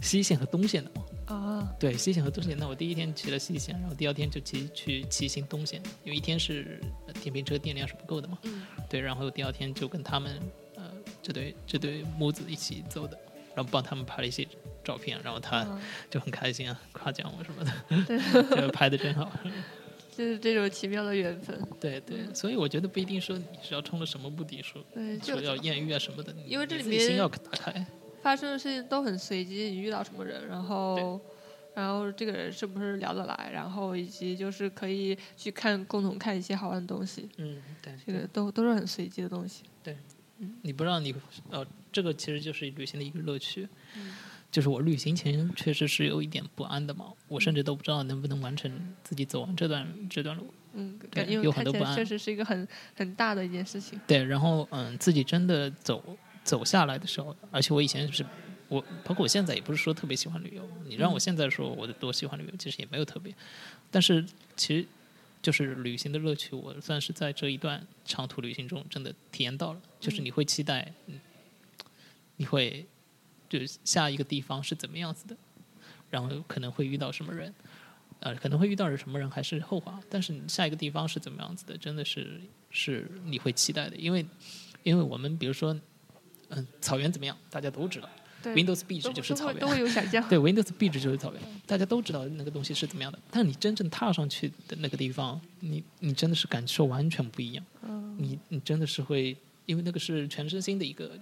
[0.00, 1.02] 西线和东线的嘛。
[1.26, 2.56] 啊，对，西线和东线。
[2.58, 8.36] 那我第一天骑了西线，然后第二天就骑去骑行东线，因为一天是呃电瓶车电量是不够的嘛。
[8.42, 10.38] 嗯对，然后第二天就跟他们
[10.74, 10.90] 呃
[11.22, 13.16] 这对这对母子一起走的，
[13.54, 14.46] 然后帮他们拍了一些
[14.84, 17.72] 照片，然后他啊就很开心啊，夸奖我什么的，
[18.04, 19.32] 对， 就拍的真好。
[20.12, 21.58] 就是这种奇妙的缘分。
[21.80, 27.84] 对对，所以我觉得不一定说你是要冲着什么目的说对，就说要艳遇啊什么的，因为这里面心面要打开。
[28.22, 31.20] 发生的事情都很随机，你遇到什么人，然后，
[31.74, 39.64] 然后这个人是不是聊得来，然后以及就是可以去看共同看一些好玩的东西，嗯，对，这个都都是很随机的东西。
[39.82, 39.96] 对
[40.62, 41.12] 你不让你
[41.50, 43.68] 呃，这个其实就是旅行的一个乐趣。
[43.96, 44.14] 嗯
[44.52, 48.70] 就是我旅行前确实是有一点不安的嘛，我甚至都不知道能不能完成
[49.02, 50.52] 自己走完这段这段路。
[50.74, 53.98] 嗯，对有很多不安确实是一个很很大的一件事情。
[54.06, 58.24] 对，然后嗯，自己真的走走下来的时候，而且我以前是
[58.68, 60.62] 我，包括我现在也不是说特别喜欢旅游。
[60.86, 63.34] 你让我现在说我多喜欢旅游，其实也没有特别。
[63.90, 64.24] 但是
[64.56, 64.86] 其实
[65.40, 69.80] 就是旅行的乐趣，我算是在这一段长途旅行中真的体验到了。
[69.98, 71.20] 就是你会期待，嗯，
[72.36, 72.86] 你会
[73.58, 75.36] 就是下一个地方是怎么样子的，
[76.08, 77.52] 然后可能会遇到什么人。
[78.20, 84.24] 呃，可能会遇到什么人还是后话，但是你下一个地方是怎么样子的，真的是是你会期待的，因为
[84.84, 85.76] 因为我们比如说，
[86.50, 88.08] 嗯、草原怎么样，大家都知道
[88.40, 90.22] 对，Windows Beach 就是草原都有想象。
[90.30, 99.36] 对，Windows Beach 就是草原，大家都知道那个东西是怎么样的，但你真正踏上去的那个地方，你你真的是感受完全不一样，嗯，你你真的是会，
[99.66, 101.18] 因为那个是全身心的一个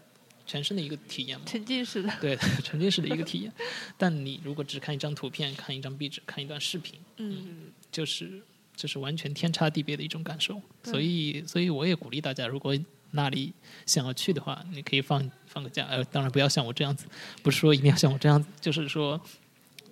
[0.50, 2.12] 全身的一个体验嘛，沉浸式的。
[2.20, 3.52] 对， 沉浸式的一个体验，
[3.96, 8.42] 但你如果只看一张图片，看一张壁纸，看一段视频，嗯，就是
[8.74, 10.60] 就是完全天差地别的一种感受。
[10.82, 12.76] 所以，所以我也鼓励大家，如果
[13.12, 13.52] 那里
[13.86, 15.86] 想要去的话，你可以放放个假。
[15.88, 17.06] 呃，当然不要像我这样子，
[17.44, 19.20] 不是说一定要像我这样子，就是说，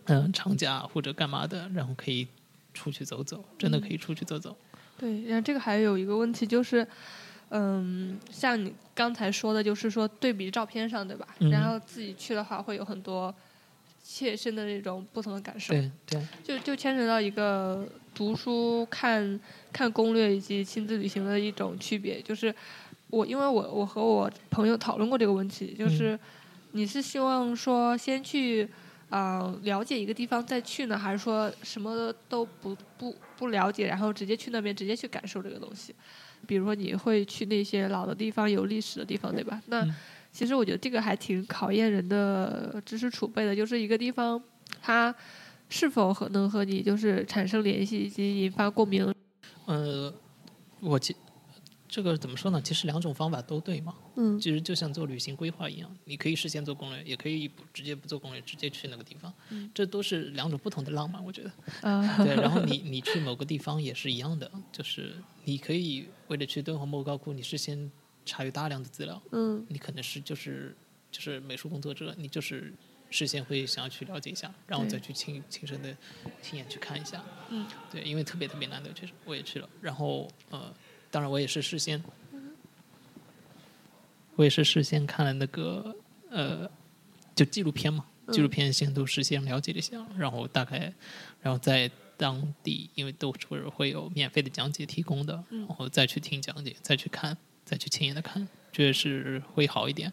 [0.06, 2.26] 嗯、长假或者干嘛的，然后可以
[2.74, 4.56] 出去走走，真的可以出去走走。
[4.98, 5.22] 对。
[5.22, 6.84] 然后这个还有一个问题就是，
[7.50, 11.26] 嗯，像你刚才说的，就是说对比照片上，对吧？
[11.40, 13.34] 嗯然后自己去的话，会有很多
[14.04, 15.72] 切身的那种不同的感受。
[15.72, 19.40] 对对，就就牵扯到一个读书、看
[19.72, 22.20] 看攻略以及亲自旅行的一种区别。
[22.20, 22.54] 就是
[23.08, 26.18] 我，因为我我和我朋友讨论过这个问题，就是
[26.72, 28.68] 你是希望说先去
[29.08, 35.94] 啊、呃了解一个地方再去呢，还是说什么都不不不了解，然后直接去那边直接去感受这个东西？
[36.46, 39.60] 比如说你会去那些老的地方、有历史的地方，对吧？
[39.66, 39.94] 那嗯
[40.30, 44.40] 其实我觉得这个还挺考验人的知识储备的，就是一个地方
[44.80, 45.12] 它
[45.68, 49.12] 是否和能和你就是产生联系以及引发共鸣。
[49.66, 50.12] 呃，
[50.80, 51.16] 我其
[51.88, 52.60] 这个怎么说呢？
[52.62, 53.94] 其实两种方法都对嘛。
[54.16, 59.32] 嗯其实就像做旅行规划一样，你可以事先做攻略，也可以不直接不做攻略，直接去那个地方。
[59.50, 61.50] 嗯这都是两种不同的浪漫，我觉得。
[61.80, 67.90] 啊， 对，然后你 你去某个地方也是一样的，就是你可以为了去敦煌莫高窟，你事先
[68.26, 70.76] 查阅大量的资料，嗯你可能是就是
[71.10, 72.72] 就是美术工作者，你就是
[73.10, 75.96] 事先会想要去了解一下，然后再去亲亲身的
[76.42, 77.24] 亲眼去看一下。
[77.50, 80.72] 嗯，对，因为特别特别难得，确实我也去了，然后呃，
[81.10, 82.02] 当然我也是事先，
[84.36, 85.96] 我也是事先看了那个
[86.30, 86.70] 呃，
[87.34, 90.92] 就纪录片嘛，纪录嗯片先都事先了解了一下，然后大概，
[91.40, 100.12] 然后在当地，因为都是会有免费的讲解提供的，嗯然后再去听讲解，再去看，再去亲眼的看，这是会好一点。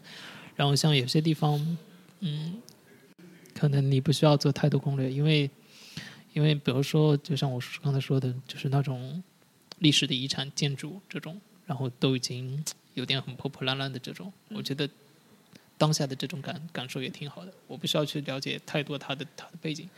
[0.54, 1.76] 然后像有些地方，
[2.20, 2.62] 嗯，
[3.54, 5.50] 可能你不需要做太多攻略，因为
[6.32, 9.22] 因为比如说，就像我刚才说的，就是那种
[9.78, 14.88] 历史的遗产建筑这种，然后都已经有点很破破烂烂的这种，我觉得
[15.78, 17.52] 当下的这种感感受也挺好的。
[17.66, 19.88] 我不需要去了解太多它的它的背景，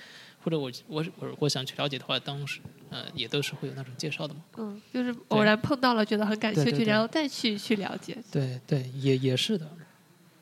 [0.43, 2.61] 或者我我我我想去了解的话，当时
[2.91, 4.45] 呃也都是会有那种介绍的嘛。
[4.57, 8.17] 嗯，就是偶然碰到了，觉得很感兴趣，对对对然后再去去了解。
[8.33, 9.71] 对对，也也是的。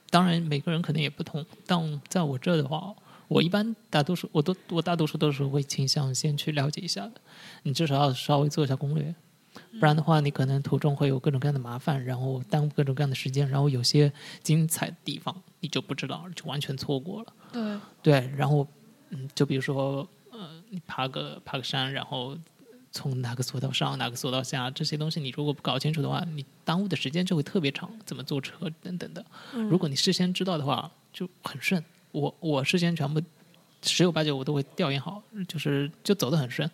[0.08, 2.94] 当然，每个人可能也不同，但在我这的话，
[3.28, 7.20] 我一般大多数我都我大多数都是会倾向先去了解一下的。
[7.64, 9.14] 你至少要稍微做一下攻略，
[9.78, 14.10] 不然的话，你可能途中会有各种各样的麻烦，然后耽误各种各样的时间，然后有些
[14.42, 17.32] 精彩的地方你就不知道，就完全错过了。
[17.52, 18.66] 对，对，然后
[19.10, 22.36] 嗯，就比如说呃，你爬个爬个山，然后
[22.90, 29.24] 从哪个索道上，哪个索道下，这些东西你如果不搞清楚的话，你耽误的时间就会特别长，怎么坐车等等的。
[29.54, 31.84] 嗯如果你事先知道的话，就很顺。
[32.12, 33.20] 我我事先全部
[33.82, 36.70] 十有八九我都会调研好，就是就走得很顺。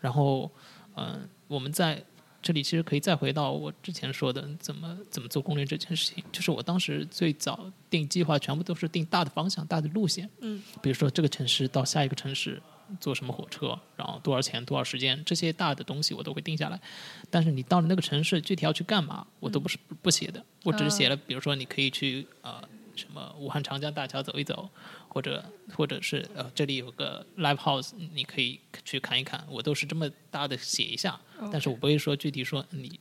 [0.00, 0.50] 然后
[0.96, 2.02] 嗯、我们在
[2.40, 12.62] 这里其实可以再回到我之前说的怎么怎么做攻略这件事情，就是我当时最早定计划全部都是定大的方向、大的路线，嗯，比如说这个城市到下一个城市
[13.00, 16.80] 坐什么火车，然后多少钱、多少时间，这些大的东西我都会定下来。
[17.28, 22.62] 但是你到了那个城市，具体要去干嘛，我都不是不不写的，我只是写了，比如说你可以去呃
[22.98, 24.68] 什么武汉长江大桥走一走，
[25.08, 25.42] 或者
[25.74, 31.18] 或者是呃这里有个 live house，你可以去看一看，我都是这么大的写一下。
[31.52, 32.98] 但是我不会说具体说你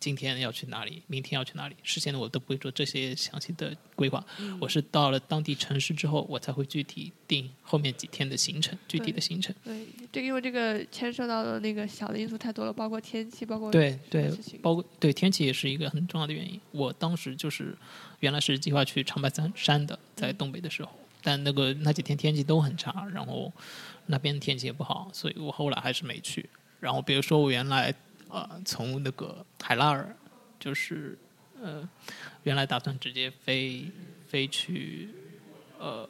[0.00, 4.24] 今天要去哪里，明天要去哪里，事先的我都不会做这些详细的规划。
[4.58, 9.54] 我是到了当地城市之后，我才会具体定后面几天的行程，具体的行程。
[9.62, 14.32] 对，这个因为这个牵涉到的那个小的因素太多了，包括天气，包括对对，
[14.62, 16.58] 包括对天气也是一个很重要的原因。
[16.70, 17.76] 我当时就是
[18.20, 20.90] 原来是计划去长白山山的，在东北的时候，
[21.22, 23.52] 但那个那几天天气都很差，然后
[24.06, 26.48] 那边天气也不好，所以我后来还是没去。
[26.80, 27.94] 然后比如说我原来
[28.30, 30.16] 呃从那个海拉尔，
[30.58, 31.18] 就是
[31.60, 31.88] 呃
[32.44, 33.90] 原来打算直接飞
[34.26, 35.08] 飞去
[35.78, 36.08] 呃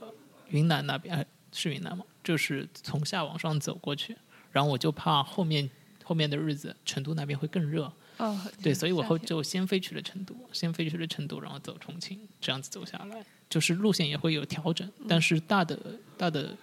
[0.49, 2.05] 云南那边，哎是云南吗？
[2.23, 4.17] 就是从下往上走过去，
[4.53, 5.69] 然后我就怕后面
[6.05, 15.79] 后面的日子成都那边会更热，哦，对，所以我后就先飞去了成都，先飞去了成都，然后走重庆，这样子走下来，就是路线也会有调整，嗯但是大的
[16.17, 16.57] 大的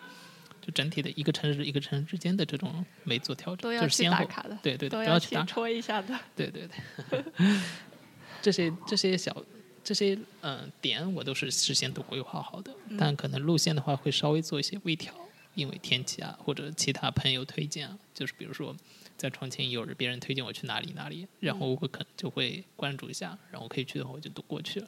[0.67, 6.13] 就整体的一个城市一个城市之间的这种没做调整，都要去就是先后，打卡的，对对对，都去要去打，戳一下的。
[6.35, 6.67] 对对
[7.09, 7.23] 对，
[8.41, 9.33] 这些这些小
[9.81, 15.13] 这些嗯、呃点我都是事先都规划好的，嗯但可能路线的话会稍微做一些微调，
[15.55, 18.75] 因为天气啊或者其他朋友推荐啊，就是比如说
[19.15, 24.87] 在重庆有人别人推荐我去哪里哪里，然后我可能就会关注一下，然后可以去的话我就都过去了。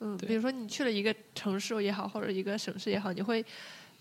[0.00, 3.42] 嗯，对比如说你去了一个城市也好，或者一个省市也好，你会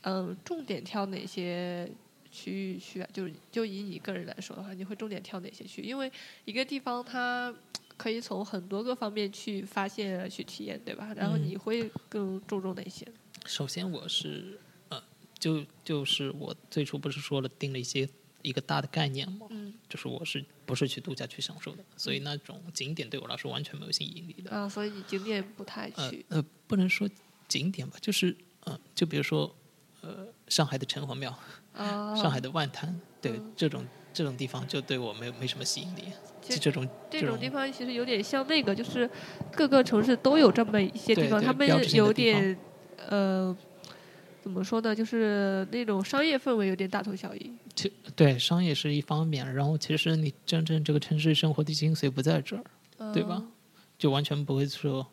[0.03, 1.89] 嗯重点挑哪些
[2.31, 3.09] 区域去啊？
[3.11, 5.81] 就是就以你个人来说的话，你会重点挑哪些区？
[5.81, 6.11] 因为
[6.45, 7.53] 一个地方它
[7.95, 11.13] 可以从很多个方面去发现、去体验，对吧？
[11.15, 13.07] 然后嗯你会更注重哪些？
[13.45, 14.57] 首先我是
[14.89, 15.01] 呃，
[15.37, 18.07] 就就是我最初不是说了定了一些
[18.41, 19.47] 一个大的概念吗？
[19.51, 24.49] 嗯就是我是不是去度假去享受的，所以那种景点对我来说完全没有吸引力的。
[24.49, 26.25] 啊，所以你景点不太呃去。
[26.29, 27.07] 呃，不能说
[27.47, 29.53] 景点吧，就是呃，就比如说
[30.03, 31.33] 呃，上海的城隍庙，
[31.73, 36.11] 啊，上海的万滩，对、嗯这种这种地方就对我没有没什么吸引力。
[36.41, 39.09] 就这种这这种地方其实有点像那个，就是
[39.53, 42.57] 各个城市都有这么一些地方，他们有点
[43.07, 43.55] 呃，
[44.41, 44.93] 怎么说呢？
[44.93, 47.49] 就是那种商业氛围有点大同小异。
[47.73, 53.41] 其对商业是一方面，然后其实你真正这个城市生活的精髓不在这儿，对吧？
[53.97, 55.07] 就完全不会说。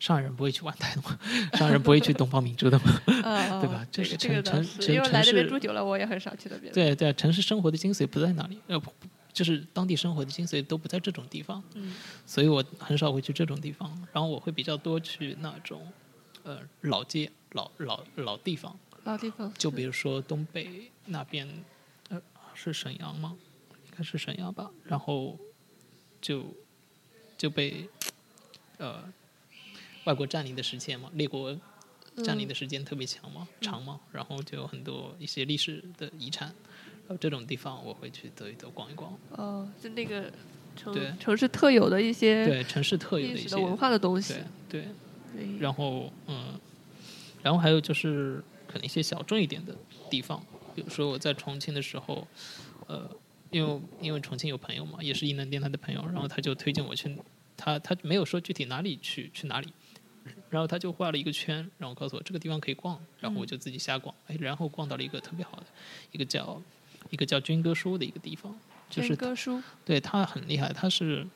[0.00, 1.18] 嗯上海人不会去万滩的嘛？
[1.58, 2.84] 上海人不会去东方明珠的嘛？
[3.60, 8.58] 对吧这个城城，城城因为来这边市住久了，我也很少去那边。，对对，城市生活的精髓不在那里？
[8.68, 8.90] 呃，不
[9.32, 11.94] 就是当地生活的精髓都不在这种地方，嗯
[12.26, 13.90] 所以我很少会去这种地方。
[14.12, 15.86] 然后我会比较多去那种
[16.44, 18.74] 呃老街、老老老地方，
[19.04, 21.46] 老地方就比如说东北那边，
[22.08, 22.18] 呃，
[22.54, 23.36] 是沈阳吗？
[23.86, 24.70] 应该是沈阳吧。
[24.84, 25.38] 然后
[26.22, 26.42] 就
[27.36, 27.86] 就被
[28.78, 29.04] 呃
[30.04, 31.56] 外国占领的时间嘛，列国
[32.24, 36.48] 占领的时间特别强嘛、长嘛，然后就有很多一些历史的遗产，
[37.06, 39.12] 然后这种地方我会去走一走、逛一逛。
[39.30, 40.32] 哦，就那个
[40.76, 44.34] 城对城市特有的一些对，城市特有的一些文化的东西
[44.68, 44.82] 对。
[44.82, 44.88] 对。
[45.32, 46.58] 对然后嗯，
[47.40, 49.72] 然后还有就是可能一些小众一点的
[50.10, 50.44] 地方，
[50.74, 52.26] 比如说我在重庆的时候，
[52.88, 53.08] 呃，
[53.52, 57.16] 因为因为重庆有朋友嘛，也是异能电台的朋友，然后他就推荐我去，
[57.56, 59.68] 他他没有说具体哪里去去哪里，
[60.50, 65.66] 然后他就画了一个圈，然后告诉我这个地方可以逛，然后我就自己瞎逛，哎，然后逛到了一个特别好的
[66.12, 66.60] 一个叫
[67.08, 68.54] 一个叫军歌书的一个地方，
[68.90, 71.26] 就是军歌书，对他很厉害，他是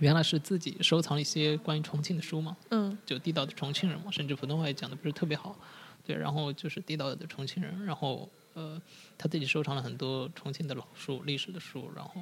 [0.00, 2.96] 原来是自己收藏了一些关于重庆的书嘛，嗯。
[3.04, 5.56] 就地道的重庆人嘛，甚至普通话也讲的不是特别好，
[6.04, 8.80] 对，然后就是地道的重庆人，然后呃，
[9.16, 12.14] 他自己收藏了很多重庆的老书、历史的书，然后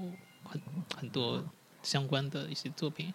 [0.44, 0.60] 很
[0.96, 1.42] 很多
[1.86, 3.14] 相关的一些作品，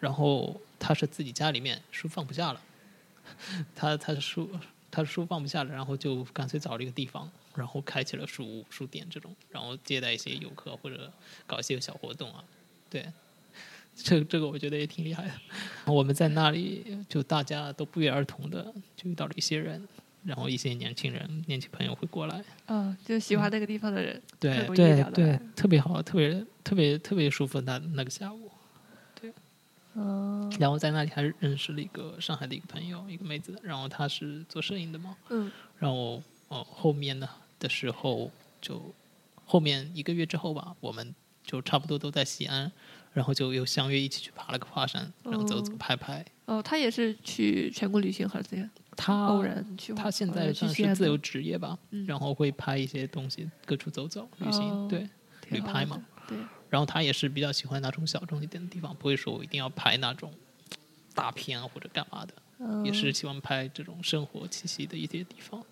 [0.00, 2.62] 然后他是自己家里面书放不下了，
[3.74, 4.48] 他他的书
[4.90, 11.12] 他的书放不下了，然后就干脆找了一个地方，然后开启了书屋、书店这种，然后接待一些游客或者
[11.46, 12.44] 搞一些小活动啊，
[12.88, 13.12] 对。
[13.94, 15.32] 这这个我觉得也挺厉害的。
[15.92, 19.86] 我们在那里就大家都不约而同的就遇到了一些人，
[20.24, 24.18] 然后一些年轻人、年轻朋友会过来，嗯，就喜欢那个地方的人。
[24.40, 26.42] 对对对特别好，特别
[26.72, 28.50] 特别特别舒服那那个下午。
[29.94, 38.94] 嗯然后在那里还认识了一个上海的一个朋友，一个妹子，然后她是做摄影的嘛，嗯然后哦后面呢的时候就
[39.44, 41.14] 后面一个月之后吧，我们
[41.44, 42.72] 就差不多都在西安，
[43.12, 46.24] 然后就又相约一起去爬了个华山，然后走走哦拍拍。
[46.46, 48.66] 哦，他也是去全国旅行还是怎样？
[48.96, 55.06] 他偶然去华，他现在去算是自由职业吧，嗯然后会拍一些东西，各处走走旅行，哦对。
[55.50, 56.02] 旅拍嘛。
[56.26, 56.38] 对，
[56.72, 60.32] 然后他也是比较喜欢那种小众一点的地方，不会说我一定要拍那种
[61.14, 65.62] 大片啊或者干嘛的，嗯也是喜欢拍这种生活气息的一些地方。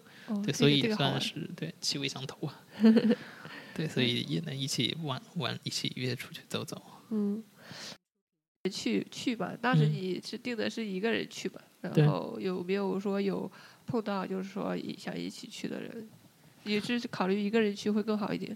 [0.44, 2.61] 对，所以算是对气味相投啊。
[3.74, 6.82] 对，所以也能一起玩玩，一起约出去走走。
[7.09, 7.42] 嗯，
[8.70, 9.57] 去去吧。
[9.59, 11.62] 当时嗯你是定的是一个人去吧？
[11.94, 13.51] 对然后有没有说有
[13.86, 16.07] 碰到就是说一想一起去的人？
[16.64, 18.55] 也是考虑一个人去会更好一点。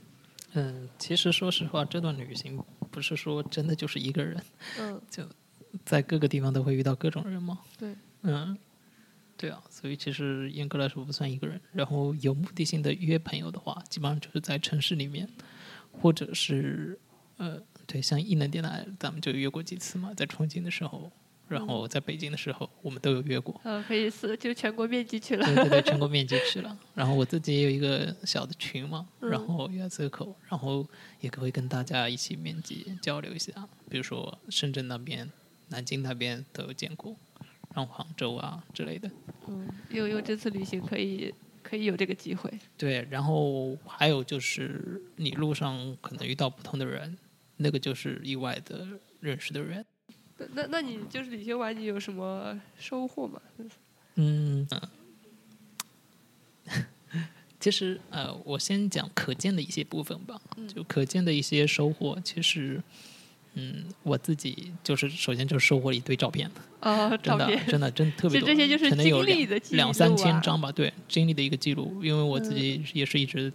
[0.54, 4.40] 嗯，其实说实话，这段旅行不是说真的就是一个人，
[4.78, 5.28] 嗯，就
[5.84, 7.58] 在各个地方都会遇到各种人嘛。
[7.76, 8.56] 对，嗯，
[9.36, 11.60] 对啊，所以其实严格来说不算一个人。
[11.72, 15.28] 然后有目的性的约朋友的话，基本上就是在城市里面，
[15.90, 16.98] 或者是
[17.36, 21.10] 呃，对，像异能电台，咱们就约过几次嘛，在重庆的时候，
[21.46, 23.60] 然后在北京的时候，我们都有约过。
[23.64, 25.44] 呃，可以是就全国面积去了。
[25.46, 26.78] 对对对，全国 面积去了。
[26.94, 30.86] 然后我自己也有一个小的群嘛，嗯然后约在口，然后
[31.20, 33.52] 也可以跟大家一起面基交流一下，
[33.90, 35.30] 比如说深圳那边、
[35.68, 37.14] 南京那边都有见过，
[37.74, 39.10] 然后杭州啊之类的。
[39.46, 41.32] 嗯，因为因为这次旅行可以
[41.62, 42.50] 可以有这个机会。
[42.78, 47.18] 对，然后还有就是你路上可能遇到不同的人，
[47.58, 48.86] 那个就是意外的
[49.20, 49.84] 认识的人。
[50.38, 53.40] 那那那你就是旅行完你有什么收获吗？
[54.16, 54.66] 嗯，
[57.60, 60.40] 其实呃，我先讲可见的一些部分吧。
[60.56, 62.82] 嗯就可见的一些收获，其实，
[63.54, 67.46] 嗯，我自己就是首先就是收获了一堆照片，哦，真的。
[67.66, 73.52] 真的真的特别多，这些就是可能有两经历的记两三千张吧，对，经历的一个记录，因为我自嗯己也是一直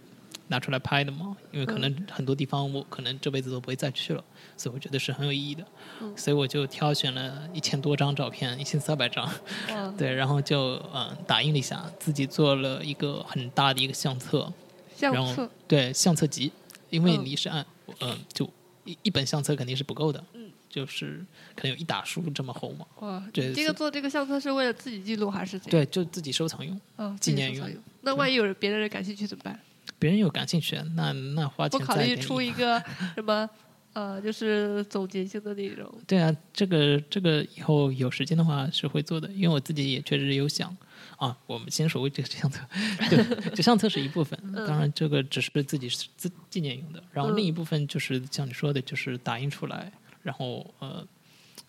[0.50, 4.22] 拿出来拍的嘛，因为可能很多地方我可能这辈子都不会再去了，
[4.56, 5.64] 所以我觉得是很有意义的，
[6.00, 6.12] 嗯。
[6.16, 9.24] 所以我就挑选了一千多张照片，一千三百张，
[9.70, 14.52] 哇， 对，然后就嗯打印了一下，自己做了一个很大的一个相册，
[14.96, 15.48] 相然后册。
[15.68, 16.50] 对相册集，
[16.90, 17.64] 因为嗯你是按
[18.00, 18.48] 嗯、就
[18.84, 21.24] 一一本相册肯定是不够的，嗯，就是
[21.54, 25.70] 可能有一打书这么厚嘛，哇，这这个做这个相册是为了自己记录还是怎样？
[25.70, 26.80] 对，就自己收藏用。
[26.96, 27.70] 啊，纪念用。
[28.02, 29.58] 那万一有人别的人感兴趣怎么办？
[29.98, 32.16] 别人有感兴趣，那那花钱不考虑。
[32.16, 32.82] 出一个
[33.14, 33.48] 什么
[33.92, 35.92] 呃，就是总结性的内容。
[36.06, 40.74] 对啊，这个这个以后有时间的话是会做的，因为我自己也确实有想
[41.16, 41.36] 啊。
[41.46, 42.60] 我们先说这个相册，
[43.10, 51.06] 对，这相册是一部分，嗯当然这个只是自己自纪念用的，然后嗯另一部分就是像你说的，就是打印出来，然后呃。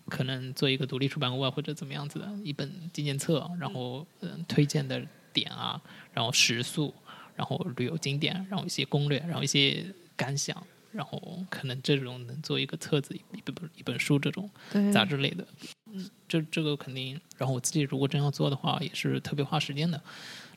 [0.09, 5.01] 可能做一个独立出版物啊，或者怎么样子的一本纪念册，然后嗯、推荐的
[5.32, 5.80] 点啊，
[6.11, 6.93] 然后食宿，
[7.42, 9.84] 然后旅游景点，然后一些攻略，然后一些
[10.16, 10.56] 感想，
[10.92, 14.48] 然后可能这种能做一个册子、一本一本书这种
[14.94, 15.44] 杂志类的，
[15.92, 17.20] 嗯，这这个肯定。
[17.39, 20.00] 然后我自己如果真要做的话，也是特别花时间的。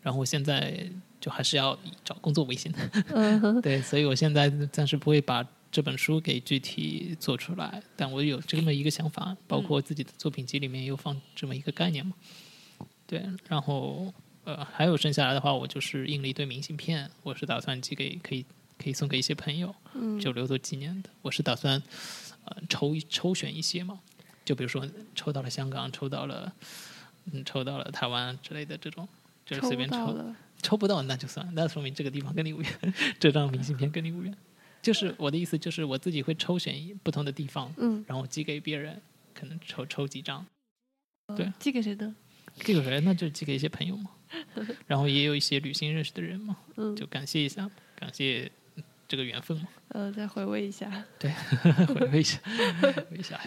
[0.02, 0.86] 然后我现在
[1.18, 2.70] 就还是要以找工作为先，
[3.08, 12.12] 嗯， 对，所以我现在暂时不会把这本书给具体做出来，但我有这么一个想法，包括自己的作品集里面有放这么一个概念嘛。
[13.06, 14.12] 对，然后
[14.44, 18.44] 呃，还有剩下来的话，我就是印了一堆明信片，我是打算寄给可以
[18.78, 21.10] 可以送给一些朋友，嗯，就留作纪念的。
[21.22, 21.82] 我是打算
[22.44, 23.98] 呃抽一抽选一些嘛，
[24.44, 26.52] 就比如说抽到了香港，抽到了
[27.32, 29.08] 嗯抽到了台湾之类的这种，
[29.46, 30.34] 就是随便抽。
[30.62, 34.34] 抽不到那就算，那说明这个地方跟你无缘， 这张明信片跟你无缘。
[34.80, 38.98] 就是我的意思，就是我自己会抽选一不同的地方，嗯，然后寄给别人，
[39.34, 40.46] 可能抽抽几张，
[41.36, 42.14] 对寄给谁的？
[42.54, 44.10] 寄给谁那就寄给一些朋友嘛，
[44.86, 48.50] 然后也有一些旅行认识的人嘛，嗯，就感谢一下，感谢
[49.06, 51.04] 这个缘分嘛，呃，再回味一下。
[51.18, 51.30] 对
[51.94, 52.38] 回味一下，
[52.80, 53.40] 回味一下。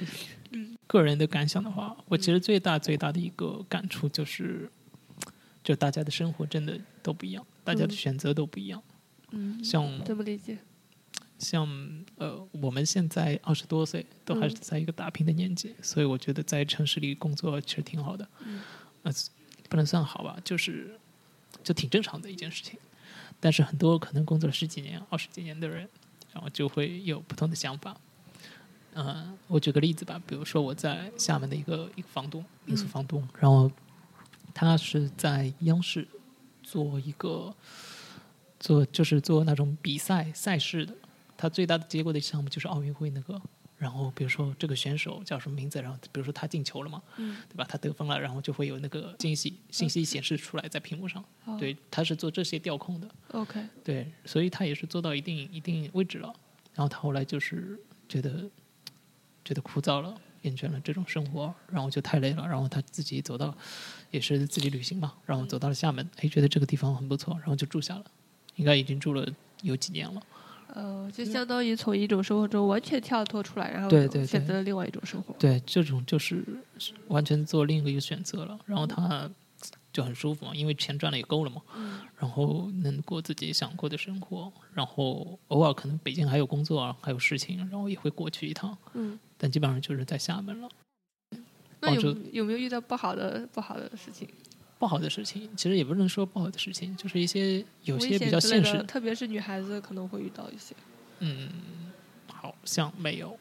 [0.52, 4.70] 嗯，个人的感想的话，我其实最大最大的一个感触就是，
[5.64, 8.82] 就大家的生活真的都不一样，大家的嗯选择都不一样，
[9.32, 10.58] 嗯，像怎么理解？
[11.40, 11.68] 像
[12.16, 18.62] 呃，我们现在二十多岁，都还是嗯在一个打拼的年纪，所以我觉得在城市里工作其实挺好的，嗯。
[19.04, 19.12] 呃，
[19.70, 20.99] 不能算好吧，就是
[21.63, 22.80] 就挺正常的一件事情。
[23.39, 25.88] 但是很多可能工作十几年、二十几年的人，
[26.34, 27.95] 然后就会有不同的想法。
[28.93, 33.72] 嗯、我举个例子吧，比如说我在厦门的一个一个房东，民宿房东，然后
[34.55, 36.07] 他是在央视
[36.63, 37.55] 做一个
[38.59, 40.95] 做就是做那种比赛赛事的，
[41.38, 43.39] 他最大的结果的项目就是奥运会那个。
[43.78, 47.64] 然后比如说这个选手叫什么名字，然后比如说他进球了嘛，嗯，对吧？
[47.70, 51.24] 他得分了，然后就会有那个信息信息显示出来在屏幕上。
[51.44, 56.34] 好对，他是做这些调控的，，OK，对，所以他也是做到一定一定位置了。
[56.74, 58.50] 然后他后来就是觉得
[59.46, 63.56] 觉得枯燥了，厌倦了这种生活，然后就太累了，然后他自己走到
[64.10, 68.06] 也是自己旅行嘛，然后走到了厦门，哎，觉得这个地方很不错，然后就住下了，
[68.56, 69.28] 应该已经住了
[69.62, 70.22] 有几年了。
[70.74, 73.89] 呃，就相当于从一种生活中完全跳脱出来，然后
[74.26, 75.34] 选择了另外一种生活。
[75.39, 76.43] 对，这种就是
[77.07, 79.30] 完全做另一个选择了，然后他
[79.91, 90.70] 就很舒服嘛，因为钱赚的也够了嘛，嗯然后能过自己想过的生活，然后偶尔可能北京还有工作啊，还有事情，然后也会过去一趟，嗯，但基本上就是在厦门了。
[91.80, 94.28] 那有有没有遇到不好的不好的事情？
[94.80, 100.76] 不好的事情，其实也不能说不好的事情，就是一些有些比较现实，特别是女孩子可能会遇到一些。
[101.20, 101.50] 嗯，
[102.32, 103.38] 好像没有，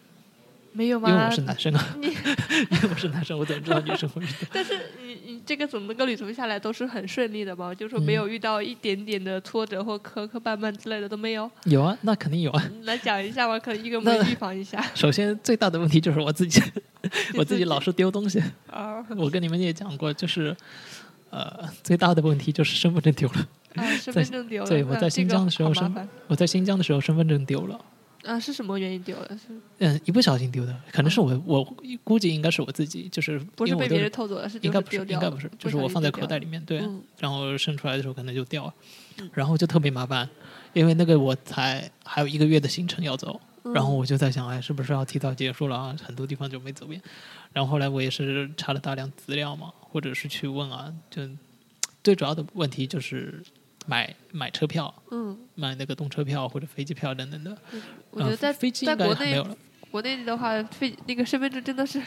[0.72, 1.10] 没有吗？
[1.10, 4.48] 因为我是男生啊， 你因为我是男生，我怎么知道女生会遇到？
[4.52, 4.72] 但是
[5.02, 7.74] 你你这个整个旅途下来都是很顺利的吗？
[7.74, 11.50] 就是说没嗯有遇到一点点的挫折或磕磕绊绊之类的都没有？
[11.64, 12.70] 有啊，那肯定有啊。
[12.84, 14.82] 来讲一下吧，可能一个 我们预防一下。
[14.94, 16.62] 首先最大的问题就是我自己，
[17.34, 18.42] 我自己老是丢东西。
[18.70, 20.56] 啊我跟你们也讲过，就是
[21.36, 23.48] 呃，最大的问题就是身份证丢了。
[23.74, 24.68] 啊， 身份证丢了。
[24.70, 27.78] 对我在新疆的时候身我在新疆的时候身份证丢了，
[28.24, 29.28] 啊，是什么原因丢了？
[29.36, 31.62] 是嗯，一不小心丢的，可能是我我
[32.02, 34.48] 估计应该是我自己，就是不是被别人偷走了？
[34.48, 38.74] 是应该不是应该不是，就是我放在口袋里面，对，嗯然后伸出来的时候可能就掉了
[39.18, 40.26] 嗯，然后就特别麻烦，
[40.72, 45.94] 因为那个我才还有一个月的行程要走，嗯然后我就在想，哎，是不是要提早结束了啊？
[46.02, 47.02] 很多地方就没走遍。
[47.52, 51.22] 然后后来我也是查了大量资料嘛，或者是去问啊，就
[52.04, 53.42] 最主要的问题就是
[53.86, 57.56] 买买车票，嗯，买那个动车票或者飞机票等等的。
[57.72, 57.80] 呃
[58.10, 59.42] 我觉得在飞机在国内
[59.90, 62.02] 国内的话，飞那个身份证真的是，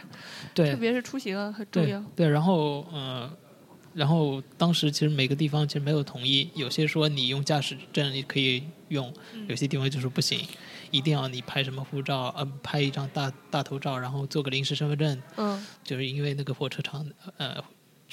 [0.53, 1.99] 对 特别是出行啊，很重要。
[2.15, 3.27] 对，然后呃。
[3.95, 10.47] 然后当时其实每个地方其实没有统一，有些说你用驾驶证你可以用，嗯有些地方就是不行，
[10.91, 17.03] 一定要你拍什么护照，呃，拍一张大大头照，然后做个临时身份证，嗯就是因为那个火车场，
[17.37, 17.57] 呃，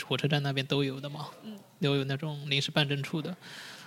[0.05, 1.59] 火车站那边都有的嘛，嗯。
[1.80, 3.36] 都有那种临时办证处的，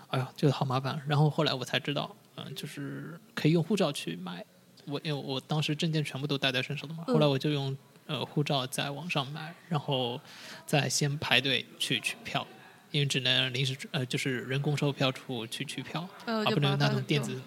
[0.09, 1.01] 哎呀，就好麻烦。
[1.07, 4.45] 然后后来我才知道，嗯、就是可以用护照去买，
[4.85, 7.13] 我因为我当时证件全部都带在身上的嘛，嗯。
[7.13, 10.21] 后来我就用呃护照在网上买，然后
[10.65, 12.45] 再先排队去取票。
[12.91, 17.39] 因为只能临时呃，就是人工售票处去取票，呃，而不能用那种电子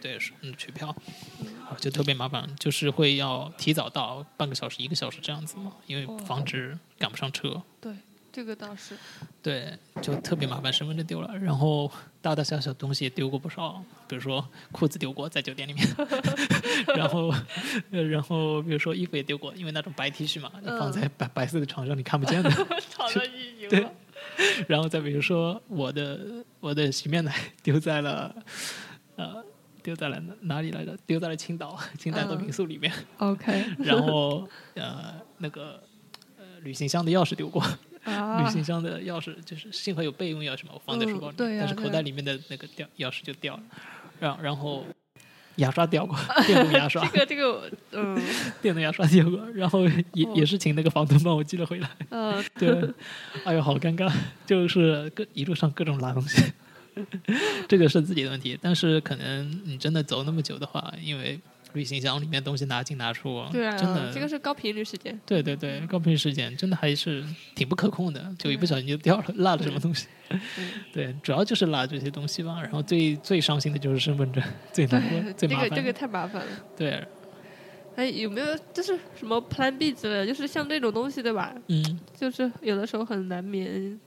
[0.00, 0.94] 对对是嗯取票，
[1.78, 7.62] 就特别麻烦，就是会要提早到半个小时一个小时这样子嘛，因为哦防止赶不上车。
[7.80, 7.92] 对，
[8.32, 8.96] 这个倒是。
[9.42, 15.86] 对，就特别麻烦，身份证丢了，然后大大小小东西也丢过不少，比如说裤子丢过在酒店里面，
[16.96, 17.32] 然后
[17.92, 22.50] 呃然后比如说衣服也丢过，因为那种白 T 恤嘛，你放在白白色的床上你看不见的。
[23.70, 23.92] 对了。
[24.68, 28.34] 然后再比如说我的我的洗面奶 丢在了
[29.14, 29.42] 呃
[29.86, 30.96] 丢在了哪哪里来着？
[31.06, 33.64] 丢在了青岛 青岛的嗯民宿里面，OK。
[33.78, 35.80] 然后呃那个
[36.36, 37.62] 呃旅行箱的钥匙丢过。
[37.62, 38.42] 啊。
[38.42, 43.62] 旅，行箱的钥匙就是幸好有备用钥匙嘛，我放在书包里，但是口袋里面的那个掉钥匙就掉了，
[44.18, 44.84] 然然后
[45.56, 48.20] 牙刷掉过，电动牙刷，这个这个，嗯。
[48.60, 50.32] 电动牙刷掉过，然后也、哦。
[50.34, 52.92] 也是请那个房东帮我寄了回来，呃，对，
[53.44, 54.12] 哎呦好尴尬，
[54.44, 56.52] 就是各一路上各种拉东西，
[57.68, 61.38] 这个是自己的问题，但是可能你真的走那么久的话，因为
[61.72, 65.18] 旅行箱里面东西拿进拿出，对啊真的，这个是高频率事件。
[65.26, 67.22] 对对对，高频率事件真的还是
[67.54, 70.06] 挺不可控的，就一不小心就掉了，落了什么东西。
[70.30, 70.40] 嗯
[70.92, 72.60] 对，主要就是落这些东西吧。
[72.62, 74.42] 然后最最伤心的就是身份证，
[74.72, 75.68] 最难过、最麻烦。
[75.68, 76.52] 这个这个太麻烦了。
[76.76, 77.06] 对，
[77.94, 80.26] 哎，有没有就是什么 Plan B 之类的？
[80.26, 81.54] 就是像这种东西，对吧？
[81.68, 84.00] 嗯，就是有的时候很难免，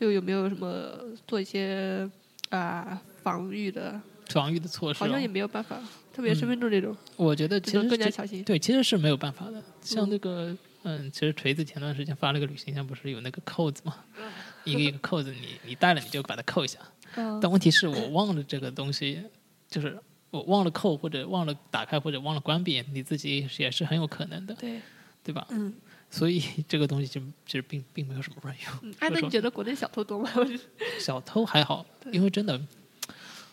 [0.00, 0.98] 就有没有什么
[1.28, 2.08] 做一些
[2.48, 4.00] 啊、防御的？
[4.30, 5.76] 防御的措施、好像也哦，没有办法，
[6.12, 8.42] 特别身份证这种，我觉得其实更加小心。
[8.44, 9.62] 对，其实是没有办法的。
[9.82, 13.96] 像嗯那个，嗯，其实锤子前段时间发了个旅行箱，不是有那个扣子嘛？
[14.64, 16.78] 一个一个扣子，你你带了你就把它扣一下。
[17.16, 19.20] 嗯但问题是我忘了这个东西，
[19.68, 19.98] 就是
[20.30, 24.80] 我忘了扣或者忘了打开或者忘了关闭，你自己也是很有可能的，对，
[25.24, 25.44] 对吧？
[25.50, 25.74] 嗯
[26.10, 28.72] 所以 这个东西就其实并并没有什么卵用。
[28.82, 28.94] 嗯。
[28.98, 30.30] 哎，那你觉得国内小偷多吗？
[30.98, 32.60] 小偷还好，因为真的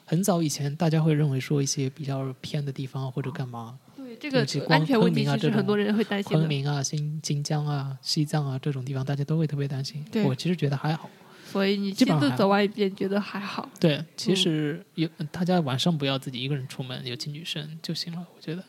[0.05, 4.39] 很早以前，大家会认为说一些比较偏的地方或者干嘛，对这个
[4.70, 6.38] 安全问题，其实很多人会担心的。
[6.39, 10.03] 昆明啊、新新疆啊、西藏啊这种地方，大家都会特别担心。
[10.12, 11.10] 对我其实觉得还好。
[11.49, 13.70] 所以你亲自基本上走完一遍，觉得还好。
[13.80, 18.62] 对，其嗯实有、大家晚上不要自己一个人出门，尤其女生就行了，我觉得。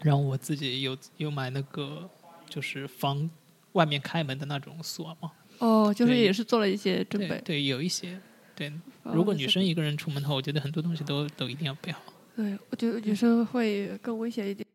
[0.00, 2.10] 然后我自己有有买那个
[2.50, 3.30] 就是防
[3.72, 7.28] 外面开门的那种锁嘛，哦，就是也是做了一些准备。
[7.28, 8.20] 对对，有一些
[8.54, 8.68] 对。
[8.68, 12.00] 哦如果女生一个人出门的话，我觉得很多东西都都一定要备好。
[12.36, 14.66] 对，我觉得女生会更危险一点。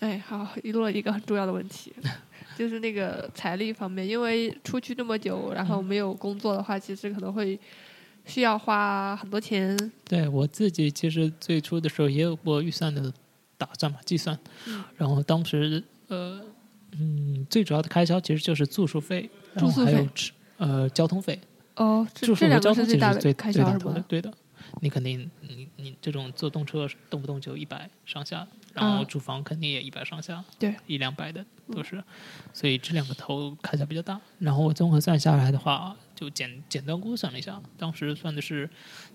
[0.00, 1.92] 哎，好，遗漏了一个很重要的问题，
[2.56, 7.58] 就是那个财力方面，因为出去这么久，然后没有工作的话，其实可能会
[8.24, 9.76] 需要花很多钱。
[10.04, 13.12] 对我自己其实最初的时候也有过预算的
[13.56, 14.36] 打算嘛，计算，
[14.66, 16.42] 嗯然后当时呃
[16.92, 21.40] 嗯最主要的开销其实就是住宿费，然后还有吃呃交通费，
[21.76, 24.32] 哦，住宿和交通其实是最最最大开销是吗？，头的对的。
[24.80, 32.02] 你肯定你你这种坐动车动不动就一百上下，然后啊住房肯定也一百上下，对，一两百的都是，
[32.54, 34.18] 所以这两个头开销比较大。
[34.38, 38.70] 然后我综合算下来的话，就简简单估算了一下，当时算的是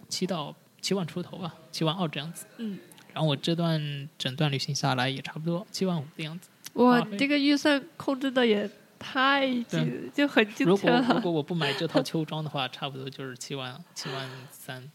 [0.10, 2.46] 七到七万出头吧，七万二这样子。
[2.58, 2.78] 嗯，
[3.14, 6.50] 然后我这段整段旅行下来也差不多七万五的样子。
[6.78, 8.70] 哇这个预算控制的也
[9.00, 11.02] 太精，就很精确了。
[11.04, 14.90] 果 如果我不买这套秋装的话，差不多就是七万七万三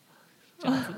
[0.59, 0.95] 这样子。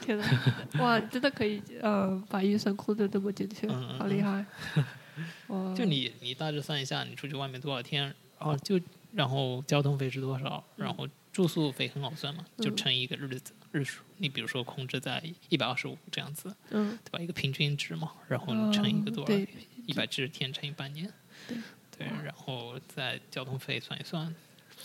[0.00, 0.24] 天呐，
[0.80, 4.44] 哇，真的可以呃把预算控制这么精确，嗯嗯好厉害！
[5.48, 8.04] 哇，就你你大致算一下，你出去外面多少天，
[8.38, 8.80] 然后就
[9.12, 14.02] 然后交通费是多少，然后住宿费很好算嘛，就嗯乘一个日子日数。
[14.16, 17.18] 你比如说控制在一百二十五这样子，嗯，对吧？
[17.22, 19.26] 一个平均值嘛，然后你乘一个多少？
[19.26, 19.46] 对，
[19.90, 21.12] 一百七十天乘以半年。
[21.48, 21.56] 对
[21.98, 24.34] 对，然后再交通费算一算。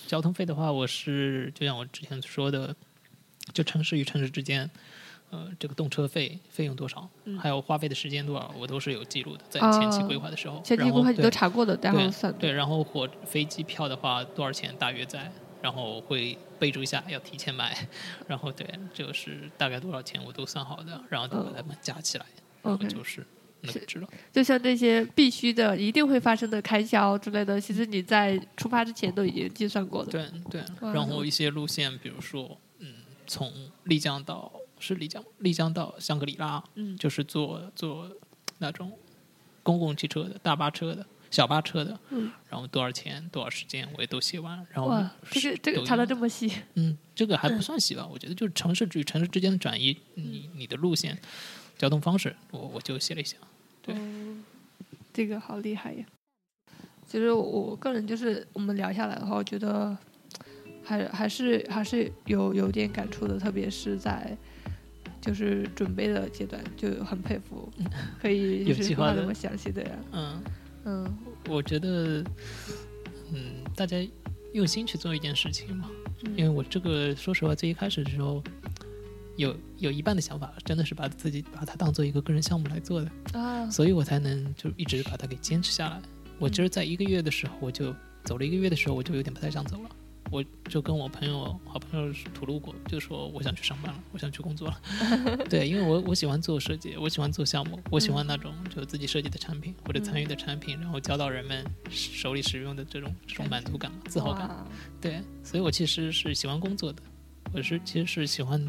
[0.08, 2.76] 交通费的话，我是就像我之前说的，
[3.53, 4.70] 就城市与城市之间，
[5.30, 10.62] 呃，这个动车费费用多少，嗯还有花费的时间多少，我都是有记录的，在啊前期规划的时候。
[10.64, 15.32] 前期规划你都查过的，然后对算对，然后火飞机票的话多少钱大约在，
[15.62, 17.88] 然后会备注一下要提前买，
[18.28, 22.26] 然后对，就是大概多少钱我都算好的，然后都把它们加起来，
[22.62, 23.26] 然后就是
[23.86, 24.07] 知道。
[24.32, 30.11] 就像这些必须的、一定会发生的开销之类的，其实你在出发之前都已经计算过的。
[30.11, 30.63] 对对，
[30.93, 32.93] 然后一些路线，比如说，嗯，
[33.26, 33.51] 从
[33.84, 38.09] 丽江到是丽江，丽江到香格里拉，嗯就是坐坐
[38.59, 38.91] 那种
[39.63, 48.07] 公共汽车的、大巴车的、小巴车的，嗯，然后多少钱、多少时间我也都写完，然后哇，这个这个查的这么细，嗯，这个还不算细吧？
[48.11, 51.18] 我觉得就是城市与城市之间的转移，你你的路线、
[51.78, 53.38] 交通方式，我我就写了一下。
[53.86, 54.44] 对嗯，
[55.14, 56.06] 这个好厉害呀！
[57.08, 59.96] 其实我我个人就是我们聊下来的话，我觉得
[60.84, 64.36] 还还是还是有有点感触的，特别是在
[65.22, 67.72] 就是准备的阶段，就很佩服
[68.20, 69.90] 可以就有计划那么详细的呀。
[70.14, 70.44] 嗯，
[70.86, 71.18] 嗯
[71.48, 72.24] 我觉得，
[73.34, 73.98] 嗯，大家
[74.54, 75.90] 用心去做一件事情嘛。
[76.36, 78.44] 因为嗯我这个说实话，最一开始的时候，
[79.38, 86.02] 有有一半的想法真的是把自己把它当做一个个人项目来做的，啊，所以我才能就一直把它给坚持下来。
[86.40, 89.90] 我其实，在一个月的时候，我就走了一个月的时候，我就有点不太想走了。
[90.32, 94.82] 我就跟我朋友、好朋友吐露过，就说我想去上班了，我想去工作了。
[95.48, 104.50] 对，因为我我喜欢做设计，我喜欢做项目，我喜欢那种就自己设计的产品或者参与的产品，然后交到人们手里使用的这种这种满足感嘛、自豪感。
[105.00, 107.04] 对，所以我其实是喜欢工作的，
[107.54, 108.60] 我是其实是喜欢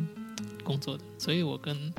[0.67, 1.93] 工作的，所以我跟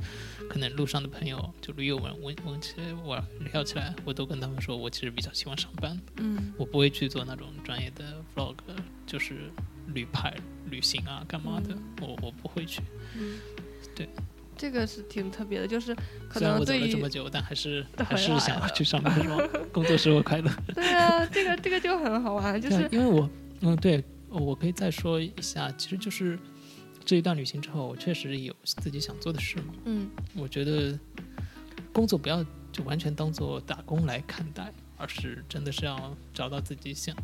[0.49, 3.17] 可能路上的朋友就驴友们问问起来，我
[3.53, 8.55] 聊起来，我都跟他们说，我其实比较喜欢上班，嗯我不会去做那种专业的 vlog，
[9.05, 9.49] 就是
[9.93, 10.33] 旅拍、
[10.69, 12.81] 旅行啊干嘛的，我我不会去。
[13.17, 13.39] 嗯，
[13.95, 14.09] 对，
[14.57, 15.95] 这个是挺特别的，就是
[16.29, 19.37] 可虽然我走能对于了这么久，但还是还是想要去上班是吧？
[19.71, 20.51] 工作使我快乐。
[20.75, 23.29] 对啊，这个这个就很好玩，就是因为我，
[23.61, 26.37] 嗯，对，我可以再说一下，其实就是
[27.07, 29.73] 这一段旅行之后，我确实有自己想做的事嘛。
[29.85, 30.99] 嗯我觉得
[31.93, 37.15] 工作不要就完全当做打工来看待，而是真的是要找到自己想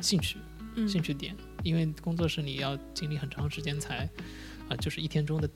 [0.00, 0.38] 兴趣
[0.74, 4.08] 嗯兴趣点，因为工作是你要经历很长时间才
[4.70, 5.46] 啊、就是一天中的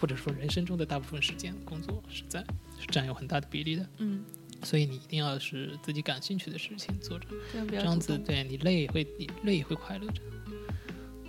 [0.00, 2.44] 或者说人生中的大部分时间，工作是在
[2.78, 4.24] 是占有很大的比例的，嗯，
[4.62, 7.26] 所以你一定要是自己感兴趣的事情做着。
[7.52, 10.22] 这样这样子对你累也会你累也会快乐着。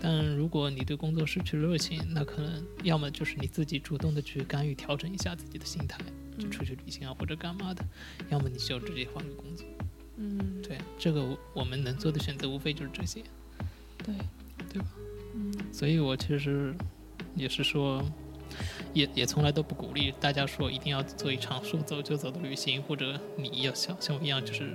[0.02, 6.00] 但如果你对工作失去热情，那可能要么就是你自己主动的去干预调整一下自己的心态，
[6.38, 7.84] 就嗯出去旅行啊或者干嘛的，
[8.30, 9.66] 要么你就直接换个工作。
[10.16, 13.22] 嗯对，这个我们能做的选择无非就是这些。
[14.04, 14.16] 对
[14.70, 14.88] 对吧？
[15.36, 16.74] 嗯所以我其实
[17.36, 18.04] 也是说，
[18.94, 24.74] 也也从来都不鼓励大家说一定要做一场说走就走的旅行，或者你要像像我一样就是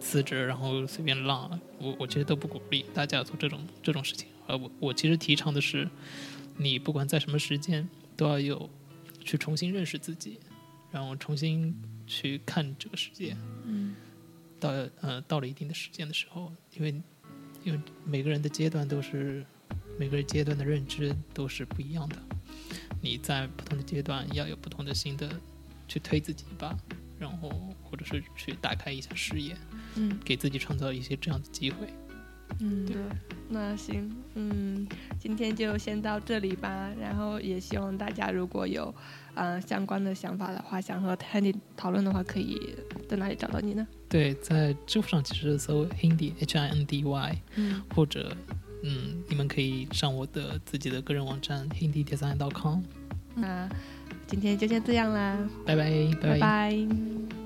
[0.00, 4.28] 辞职然后随便浪，我我其实都不鼓励大家做这种这种事情。
[4.50, 5.88] 而我我其实提倡的是，
[6.56, 8.68] 你不管在什么时间都要有
[9.24, 10.38] 去重新认识自己，
[10.90, 11.74] 然后重新
[12.06, 13.36] 去看这个世界。
[13.64, 13.94] 嗯
[14.58, 14.68] 到
[15.00, 17.02] 呃到了一定的时间的时候，因为
[17.64, 19.42] 因为每个人的阶段都是
[19.98, 22.16] 每个人阶段的认知都是不一样的，
[23.00, 25.30] 你在不同的阶段要有不同的新的
[25.88, 26.76] 去推自己吧，
[27.18, 27.48] 然后
[27.82, 29.56] 或者是去打开一下视野，
[29.94, 31.88] 嗯给自己创造一些这样的机会。
[32.58, 32.96] 嗯，对，
[33.48, 34.86] 那行，嗯，
[35.18, 36.90] 今天就先到这里吧。
[37.00, 38.94] 然后也希望大家如果有
[39.34, 42.74] 呃相关的想法的话，想和 Handy 讨论的话，可以
[43.08, 43.86] 在哪里找到你呢？
[44.08, 48.36] 对，在知乎上其实搜 Hindi H I N D Y，嗯或者
[48.82, 52.80] 嗯，你们可以上我的自己的个人网站 hindidesign.com。
[53.34, 53.68] 那
[54.26, 57.39] 今天就先这样啦，拜拜，拜拜